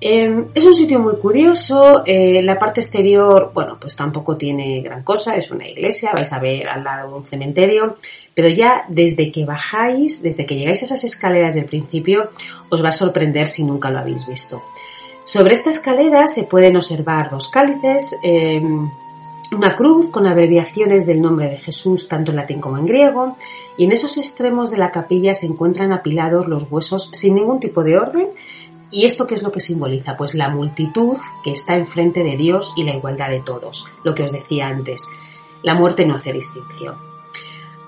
Eh, 0.00 0.44
es 0.54 0.64
un 0.64 0.74
sitio 0.74 0.98
muy 0.98 1.16
curioso, 1.16 2.02
la 2.06 2.58
parte 2.58 2.80
exterior, 2.80 3.50
bueno, 3.54 3.78
pues 3.80 3.96
tampoco 3.96 4.36
tiene 4.36 4.82
gran 4.82 5.02
cosa, 5.02 5.36
es 5.36 5.50
una 5.50 5.66
iglesia, 5.66 6.12
vais 6.12 6.32
a 6.32 6.38
ver 6.38 6.68
al 6.68 6.84
lado 6.84 7.16
un 7.16 7.24
cementerio, 7.24 7.96
pero 8.36 8.50
ya 8.50 8.84
desde 8.88 9.32
que 9.32 9.46
bajáis, 9.46 10.22
desde 10.22 10.44
que 10.44 10.56
llegáis 10.56 10.82
a 10.82 10.84
esas 10.84 11.04
escaleras 11.04 11.54
del 11.54 11.64
principio, 11.64 12.28
os 12.68 12.84
va 12.84 12.90
a 12.90 12.92
sorprender 12.92 13.48
si 13.48 13.64
nunca 13.64 13.90
lo 13.90 13.98
habéis 13.98 14.26
visto. 14.26 14.62
Sobre 15.24 15.54
esta 15.54 15.70
escalera 15.70 16.28
se 16.28 16.44
pueden 16.44 16.76
observar 16.76 17.30
dos 17.30 17.48
cálices, 17.48 18.14
eh, 18.22 18.60
una 19.52 19.74
cruz 19.74 20.10
con 20.10 20.26
abreviaciones 20.26 21.06
del 21.06 21.22
nombre 21.22 21.48
de 21.48 21.56
Jesús 21.56 22.08
tanto 22.08 22.30
en 22.30 22.36
latín 22.36 22.60
como 22.60 22.76
en 22.76 22.84
griego, 22.84 23.38
y 23.78 23.84
en 23.84 23.92
esos 23.92 24.18
extremos 24.18 24.70
de 24.70 24.76
la 24.76 24.90
capilla 24.92 25.32
se 25.32 25.46
encuentran 25.46 25.90
apilados 25.90 26.46
los 26.46 26.70
huesos 26.70 27.08
sin 27.14 27.36
ningún 27.36 27.58
tipo 27.58 27.82
de 27.84 27.96
orden. 27.96 28.28
¿Y 28.90 29.06
esto 29.06 29.26
qué 29.26 29.34
es 29.34 29.42
lo 29.42 29.50
que 29.50 29.62
simboliza? 29.62 30.14
Pues 30.14 30.34
la 30.34 30.50
multitud 30.50 31.16
que 31.42 31.52
está 31.52 31.74
enfrente 31.74 32.22
de 32.22 32.36
Dios 32.36 32.74
y 32.76 32.84
la 32.84 32.94
igualdad 32.94 33.30
de 33.30 33.40
todos, 33.40 33.88
lo 34.04 34.14
que 34.14 34.24
os 34.24 34.32
decía 34.32 34.68
antes. 34.68 35.08
La 35.62 35.72
muerte 35.72 36.04
no 36.04 36.16
hace 36.16 36.34
distinción. 36.34 37.15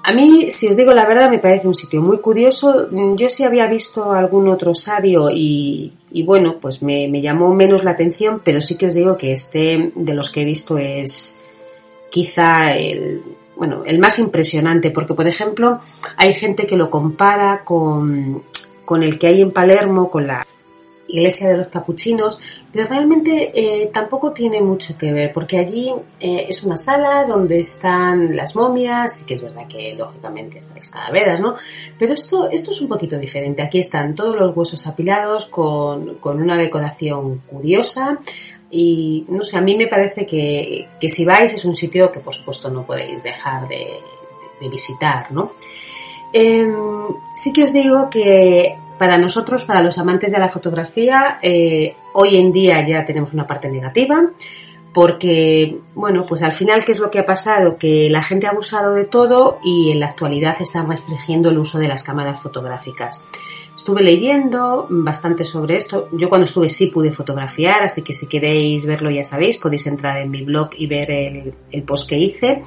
A 0.08 0.12
mí, 0.14 0.50
si 0.50 0.66
os 0.68 0.76
digo 0.78 0.94
la 0.94 1.04
verdad, 1.04 1.28
me 1.28 1.38
parece 1.38 1.68
un 1.68 1.74
sitio 1.74 2.00
muy 2.00 2.16
curioso. 2.20 2.88
Yo 3.14 3.28
sí 3.28 3.44
había 3.44 3.66
visto 3.66 4.10
algún 4.10 4.48
otro 4.48 4.70
osario 4.70 5.28
y, 5.30 5.92
bueno, 6.24 6.56
pues 6.58 6.80
me, 6.80 7.10
llamó 7.20 7.54
menos 7.54 7.84
la 7.84 7.90
atención, 7.90 8.40
pero 8.42 8.62
sí 8.62 8.76
que 8.76 8.86
os 8.86 8.94
digo 8.94 9.18
que 9.18 9.32
este 9.32 9.92
de 9.94 10.14
los 10.14 10.32
que 10.32 10.40
he 10.40 10.44
visto 10.46 10.78
es 10.78 11.38
quizá 12.10 12.74
el, 12.74 13.20
bueno, 13.54 13.82
el 13.84 13.98
más 13.98 14.18
impresionante, 14.18 14.90
porque 14.92 15.12
por 15.12 15.28
ejemplo 15.28 15.78
hay 16.16 16.32
gente 16.32 16.66
que 16.66 16.76
lo 16.76 16.88
compara 16.88 17.62
con, 17.62 18.44
con 18.86 19.02
el 19.02 19.18
que 19.18 19.26
hay 19.26 19.42
en 19.42 19.50
Palermo, 19.50 20.08
con 20.08 20.26
la 20.26 20.46
iglesia 21.06 21.50
de 21.50 21.58
los 21.58 21.66
capuchinos, 21.66 22.40
realmente 22.84 23.50
eh, 23.54 23.90
tampoco 23.92 24.32
tiene 24.32 24.60
mucho 24.60 24.96
que 24.96 25.12
ver, 25.12 25.32
porque 25.32 25.58
allí 25.58 25.92
eh, 26.20 26.46
es 26.48 26.62
una 26.62 26.76
sala 26.76 27.24
donde 27.24 27.60
están 27.60 28.36
las 28.36 28.54
momias, 28.54 29.22
y 29.22 29.26
que 29.26 29.34
es 29.34 29.42
verdad 29.42 29.66
que 29.66 29.94
lógicamente 29.94 30.58
estáis 30.58 30.90
calaveras, 30.90 31.40
¿no? 31.40 31.56
Pero 31.98 32.14
esto, 32.14 32.48
esto 32.50 32.70
es 32.70 32.80
un 32.80 32.88
poquito 32.88 33.18
diferente. 33.18 33.62
Aquí 33.62 33.78
están 33.78 34.14
todos 34.14 34.36
los 34.36 34.56
huesos 34.56 34.86
apilados 34.86 35.46
con, 35.46 36.16
con 36.16 36.40
una 36.40 36.56
decoración 36.56 37.38
curiosa. 37.50 38.18
Y 38.70 39.24
no 39.28 39.44
sé, 39.44 39.56
a 39.56 39.62
mí 39.62 39.76
me 39.76 39.86
parece 39.86 40.26
que, 40.26 40.88
que, 41.00 41.08
si 41.08 41.24
vais 41.24 41.52
es 41.52 41.64
un 41.64 41.74
sitio 41.74 42.12
que 42.12 42.20
por 42.20 42.34
supuesto 42.34 42.68
no 42.68 42.84
podéis 42.84 43.22
dejar 43.22 43.66
de, 43.66 43.86
de 44.60 44.68
visitar, 44.68 45.32
¿no? 45.32 45.52
Em, 46.32 46.74
sí 47.34 47.52
que 47.52 47.62
os 47.62 47.72
digo 47.72 48.10
que 48.10 48.76
para 48.98 49.16
nosotros, 49.18 49.64
para 49.64 49.82
los 49.82 49.98
amantes 49.98 50.32
de 50.32 50.38
la 50.38 50.48
fotografía, 50.48 51.38
eh, 51.42 51.94
hoy 52.14 52.37
en 52.37 52.52
día 52.52 52.87
ya 52.87 53.04
tenemos 53.04 53.32
una 53.32 53.46
parte 53.46 53.70
negativa, 53.70 54.22
porque, 54.92 55.78
bueno, 55.94 56.26
pues 56.26 56.42
al 56.42 56.52
final, 56.52 56.84
¿qué 56.84 56.92
es 56.92 56.98
lo 56.98 57.11
que 57.11 57.20
ha 57.20 57.26
pasado? 57.26 57.76
Que 57.76 58.08
la 58.11 58.22
gente 58.22 58.46
ha 58.46 58.50
abusado 58.50 58.94
de 58.94 59.04
todo 59.04 59.61
y 59.62 59.92
en 59.92 60.00
la 60.00 60.06
actualidad 60.06 60.56
está 60.61 60.82
restringiendo 60.82 61.50
el 61.50 61.58
uso 61.58 61.78
de 61.78 61.88
las 61.88 62.02
cámaras 62.02 62.40
fotográficas. 62.40 63.24
Estuve 63.76 64.02
leyendo 64.02 64.87
bastante 64.90 65.44
sobre 65.44 65.76
esto. 65.76 66.08
Yo 66.12 66.28
cuando 66.28 66.46
estuve 66.46 66.68
sí 66.68 66.88
pude 66.88 67.12
fotografiar, 67.12 67.84
así 67.84 68.02
que 68.02 68.12
si 68.12 68.26
queréis 68.26 68.84
verlo 68.84 69.08
ya 69.08 69.22
sabéis, 69.22 69.58
podéis 69.58 69.87
entrar 69.87 70.18
en 70.18 70.32
mi 70.32 70.42
blog 70.42 70.70
y 70.76 70.88
ver 70.88 71.11
el 71.12 71.82
post 71.84 72.08
que 72.08 72.18
hice 72.18 72.62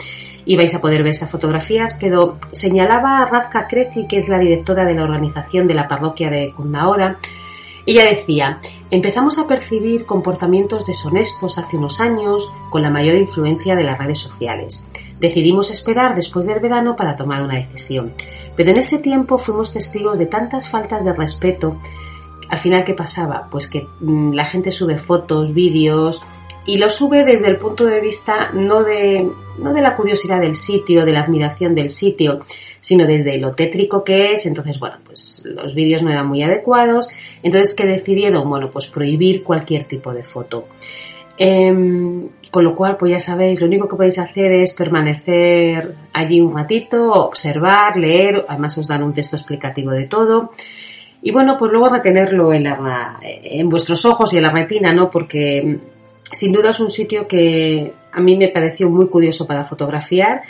y 0.52 0.58
vais 0.58 0.76
a 0.76 0.82
poder 0.82 1.02
ver 1.02 1.12
esas 1.12 1.32
fotografías, 1.32 1.98
pero 1.98 2.38
señalaba 2.52 3.20
a 3.20 3.26
Radka 3.26 3.68
Kreti, 3.68 4.06
que 4.06 4.18
es 4.18 4.28
la 4.28 4.38
directora 4.38 4.84
de 4.84 4.94
la 4.94 5.04
organización 5.04 5.66
de 5.66 5.76
la 5.76 5.88
parroquia 5.88 6.30
de 6.30 6.52
Kundaora, 6.52 7.20
ella 7.86 8.04
decía, 8.04 8.60
empezamos 8.90 9.40
a 9.40 9.48
percibir 9.48 10.06
comportamientos 10.06 10.86
deshonestos 10.86 11.58
hace 11.58 11.78
unos 11.78 12.02
años 12.02 12.52
con 12.70 12.82
la 12.82 12.90
mayor 12.90 13.16
influencia 13.16 13.78
de 13.78 13.84
las 13.84 13.98
redes 13.98 14.20
sociales. 14.20 14.92
Decidimos 15.22 15.72
esperar 15.72 16.16
después 16.16 16.48
del 16.48 16.60
verano 16.60 16.98
para 16.98 17.16
tomar 17.16 17.44
una 17.44 17.56
decisión, 17.56 18.12
pero 18.58 18.72
en 18.72 18.78
ese 18.78 19.00
tiempo 19.00 19.38
fuimos 19.38 19.72
testigos 19.72 20.18
de 20.18 20.26
tantas 20.26 20.70
faltas 20.70 21.06
de 21.06 21.14
respeto. 21.14 21.78
Al 22.50 22.60
final, 22.60 22.84
¿qué 22.84 22.94
pasaba? 22.94 23.48
Pues 23.50 23.70
que 23.70 23.88
mm, 24.02 24.34
la 24.34 24.44
gente 24.44 24.74
sube 24.74 24.98
fotos, 24.98 25.54
vídeos, 25.54 26.22
y 26.66 26.78
lo 26.78 26.90
sube 26.90 27.24
desde 27.24 27.48
el 27.48 27.58
punto 27.58 27.86
de 27.86 28.00
vista 28.00 28.52
no 28.54 28.84
de, 28.84 29.28
no 29.58 29.74
de 29.74 29.82
la 29.82 29.96
curiosidad 29.96 30.40
del 30.40 30.56
sitio, 30.56 31.06
de 31.06 31.12
la 31.12 31.22
admiración 31.22 31.74
del 31.74 31.90
sitio, 31.90 32.42
sino 32.80 33.06
desde 33.06 33.38
lo 33.38 33.54
tétrico 33.54 34.04
que 34.04 34.34
es. 34.34 34.46
Entonces, 34.46 34.80
bueno, 34.80 34.98
pues 35.04 35.44
los 35.46 35.74
vídeos 35.74 36.04
no 36.04 36.12
eran 36.12 36.28
muy 36.28 36.44
adecuados. 36.44 37.10
Entonces, 37.42 37.76
¿qué 37.76 37.86
decidieron? 37.86 38.48
Bueno, 38.50 38.70
pues 38.70 38.88
prohibir 38.88 39.44
cualquier 39.44 39.86
tipo 39.86 40.14
de 40.14 40.24
foto. 40.24 40.68
Em, 41.38 42.28
con 42.52 42.64
lo 42.64 42.76
cual, 42.76 42.98
pues 42.98 43.12
ya 43.12 43.20
sabéis, 43.20 43.60
lo 43.60 43.66
único 43.66 43.88
que 43.88 43.96
podéis 43.96 44.20
hacer 44.20 44.52
es 44.52 44.76
permanecer 44.76 45.96
allí 46.14 46.42
un 46.42 46.56
ratito, 46.56 47.14
observar, 47.14 47.98
leer, 47.98 48.46
además 48.48 48.78
os 48.78 48.88
dan 48.88 49.02
un 49.02 49.14
texto 49.14 49.38
explicativo 49.38 49.92
de 49.92 50.06
todo. 50.06 50.52
Y 51.24 51.32
bueno, 51.32 51.56
pues 51.58 51.72
luego 51.72 51.90
retenerlo 51.90 52.54
en, 52.54 52.64
la, 52.64 53.20
en 53.24 53.70
vuestros 53.70 54.06
ojos 54.06 54.34
y 54.34 54.38
en 54.38 54.44
la 54.44 54.50
retina, 54.50 54.92
¿no? 54.92 55.10
Porque 55.10 55.80
sin 56.32 56.52
duda 56.52 56.70
es 56.72 56.80
un 56.80 56.92
sitio 56.92 57.28
que 57.28 57.94
a 58.12 58.20
mí 58.20 58.38
me 58.38 58.50
pareció 58.50 58.90
muy 58.90 59.08
curioso 59.08 59.46
para 59.48 59.64
fotografiar 59.64 60.42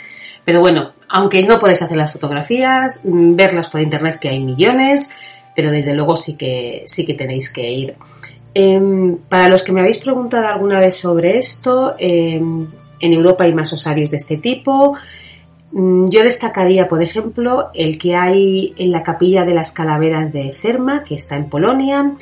Pero 0.44 0.60
bueno, 0.60 0.92
aunque 1.08 1.42
no 1.42 1.58
podéis 1.58 1.82
hacer 1.82 1.96
las 1.96 2.12
fotografías, 2.12 3.04
mm, 3.04 3.36
verlas 3.36 3.68
por 3.68 3.80
internet 3.80 4.18
que 4.20 4.28
hay 4.28 4.40
millones, 4.40 5.14
pero 5.54 5.70
desde 5.70 5.94
luego 5.94 6.16
sí 6.16 6.36
que, 6.36 6.82
sí 6.86 7.04
que 7.06 7.14
tenéis 7.14 7.52
que 7.52 7.70
ir. 7.70 7.94
Em, 8.54 9.16
para 9.28 9.48
los 9.48 9.62
que 9.62 9.72
me 9.72 9.80
habéis 9.80 9.98
preguntado 9.98 10.46
alguna 10.46 10.80
vez 10.80 10.96
sobre 10.96 11.38
esto, 11.38 11.94
em, 11.98 12.66
en 13.00 13.12
Europa 13.12 13.44
hay 13.44 13.52
más 13.54 13.72
osarios 13.72 14.10
de 14.10 14.16
este 14.16 14.36
tipo. 14.38 14.96
Mm, 15.72 16.10
yo 16.10 16.22
destacaría, 16.22 16.88
por 16.88 17.02
ejemplo, 17.02 17.70
el 17.74 17.98
que 17.98 18.14
hay 18.14 18.74
en 18.76 18.92
la 18.92 19.02
capilla 19.02 19.44
de 19.44 19.54
las 19.54 19.72
calaveras 19.72 20.32
de 20.32 20.52
Cerma, 20.52 21.02
que 21.02 21.14
está 21.14 21.36
en 21.36 21.48
Polonia. 21.48 22.12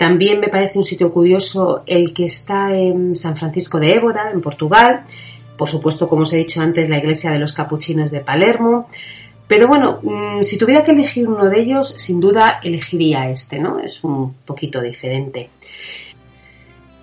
También 0.00 0.40
me 0.40 0.48
parece 0.48 0.78
un 0.78 0.86
sitio 0.86 1.12
curioso 1.12 1.82
el 1.84 2.14
que 2.14 2.24
está 2.24 2.74
en 2.74 3.14
San 3.16 3.36
Francisco 3.36 3.78
de 3.78 3.92
Évora, 3.92 4.30
en 4.32 4.40
Portugal. 4.40 5.02
Por 5.58 5.68
supuesto, 5.68 6.08
como 6.08 6.22
os 6.22 6.32
he 6.32 6.38
dicho 6.38 6.62
antes, 6.62 6.88
la 6.88 6.96
iglesia 6.96 7.30
de 7.32 7.38
los 7.38 7.52
capuchinos 7.52 8.10
de 8.10 8.20
Palermo. 8.20 8.88
Pero 9.46 9.68
bueno, 9.68 9.98
mm, 10.02 10.42
si 10.42 10.56
tuviera 10.56 10.82
que 10.82 10.92
elegir 10.92 11.28
uno 11.28 11.50
de 11.50 11.60
ellos, 11.60 11.92
sin 11.98 12.18
duda 12.18 12.60
elegiría 12.62 13.28
este, 13.28 13.58
¿no? 13.58 13.78
Es 13.78 14.02
un 14.02 14.32
poquito 14.46 14.80
diferente. 14.80 15.50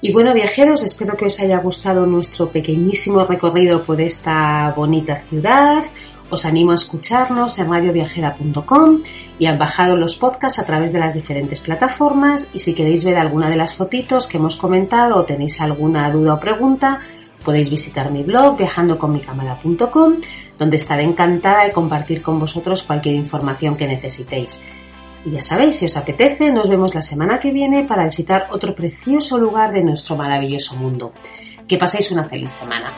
Y 0.01 0.11
bueno, 0.11 0.33
viajeros, 0.33 0.83
espero 0.83 1.15
que 1.15 1.25
os 1.25 1.39
haya 1.39 1.59
gustado 1.59 2.07
nuestro 2.07 2.49
pequeñísimo 2.49 3.23
recorrido 3.25 3.83
por 3.83 4.01
esta 4.01 4.73
bonita 4.75 5.21
ciudad. 5.29 5.83
Os 6.31 6.45
animo 6.45 6.71
a 6.71 6.75
escucharnos 6.75 7.59
en 7.59 7.69
radioviajera.com 7.69 9.01
y 9.39 9.45
han 9.45 9.57
bajado 9.57 9.95
los 9.95 10.15
podcasts 10.15 10.59
a 10.59 10.65
través 10.65 10.93
de 10.93 10.99
las 10.99 11.13
diferentes 11.13 11.61
plataformas 11.61 12.51
y 12.53 12.59
si 12.59 12.73
queréis 12.73 13.05
ver 13.05 13.17
alguna 13.17 13.49
de 13.49 13.55
las 13.55 13.75
fotitos 13.75 14.27
que 14.27 14.37
hemos 14.37 14.55
comentado 14.55 15.15
o 15.17 15.23
tenéis 15.23 15.61
alguna 15.61 16.09
duda 16.11 16.35
o 16.35 16.39
pregunta, 16.39 16.99
podéis 17.43 17.69
visitar 17.69 18.11
mi 18.11 18.23
blog 18.23 18.57
viajandoconmicámara.com 18.57 20.13
donde 20.57 20.77
estaré 20.77 21.03
encantada 21.03 21.63
de 21.63 21.71
compartir 21.71 22.21
con 22.21 22.39
vosotros 22.39 22.83
cualquier 22.83 23.15
información 23.15 23.75
que 23.75 23.87
necesitéis. 23.87 24.63
Y 25.25 25.31
ya 25.31 25.41
sabéis, 25.41 25.77
si 25.77 25.85
os 25.85 25.97
apetece, 25.97 26.51
nos 26.51 26.69
vemos 26.69 26.95
la 26.95 27.01
semana 27.01 27.39
que 27.39 27.51
viene 27.51 27.83
para 27.83 28.05
visitar 28.05 28.47
otro 28.51 28.73
precioso 28.73 29.37
lugar 29.37 29.71
de 29.71 29.83
nuestro 29.83 30.15
maravilloso 30.15 30.77
mundo. 30.77 31.13
Que 31.67 31.77
paséis 31.77 32.11
una 32.11 32.23
feliz 32.23 32.51
semana. 32.51 32.93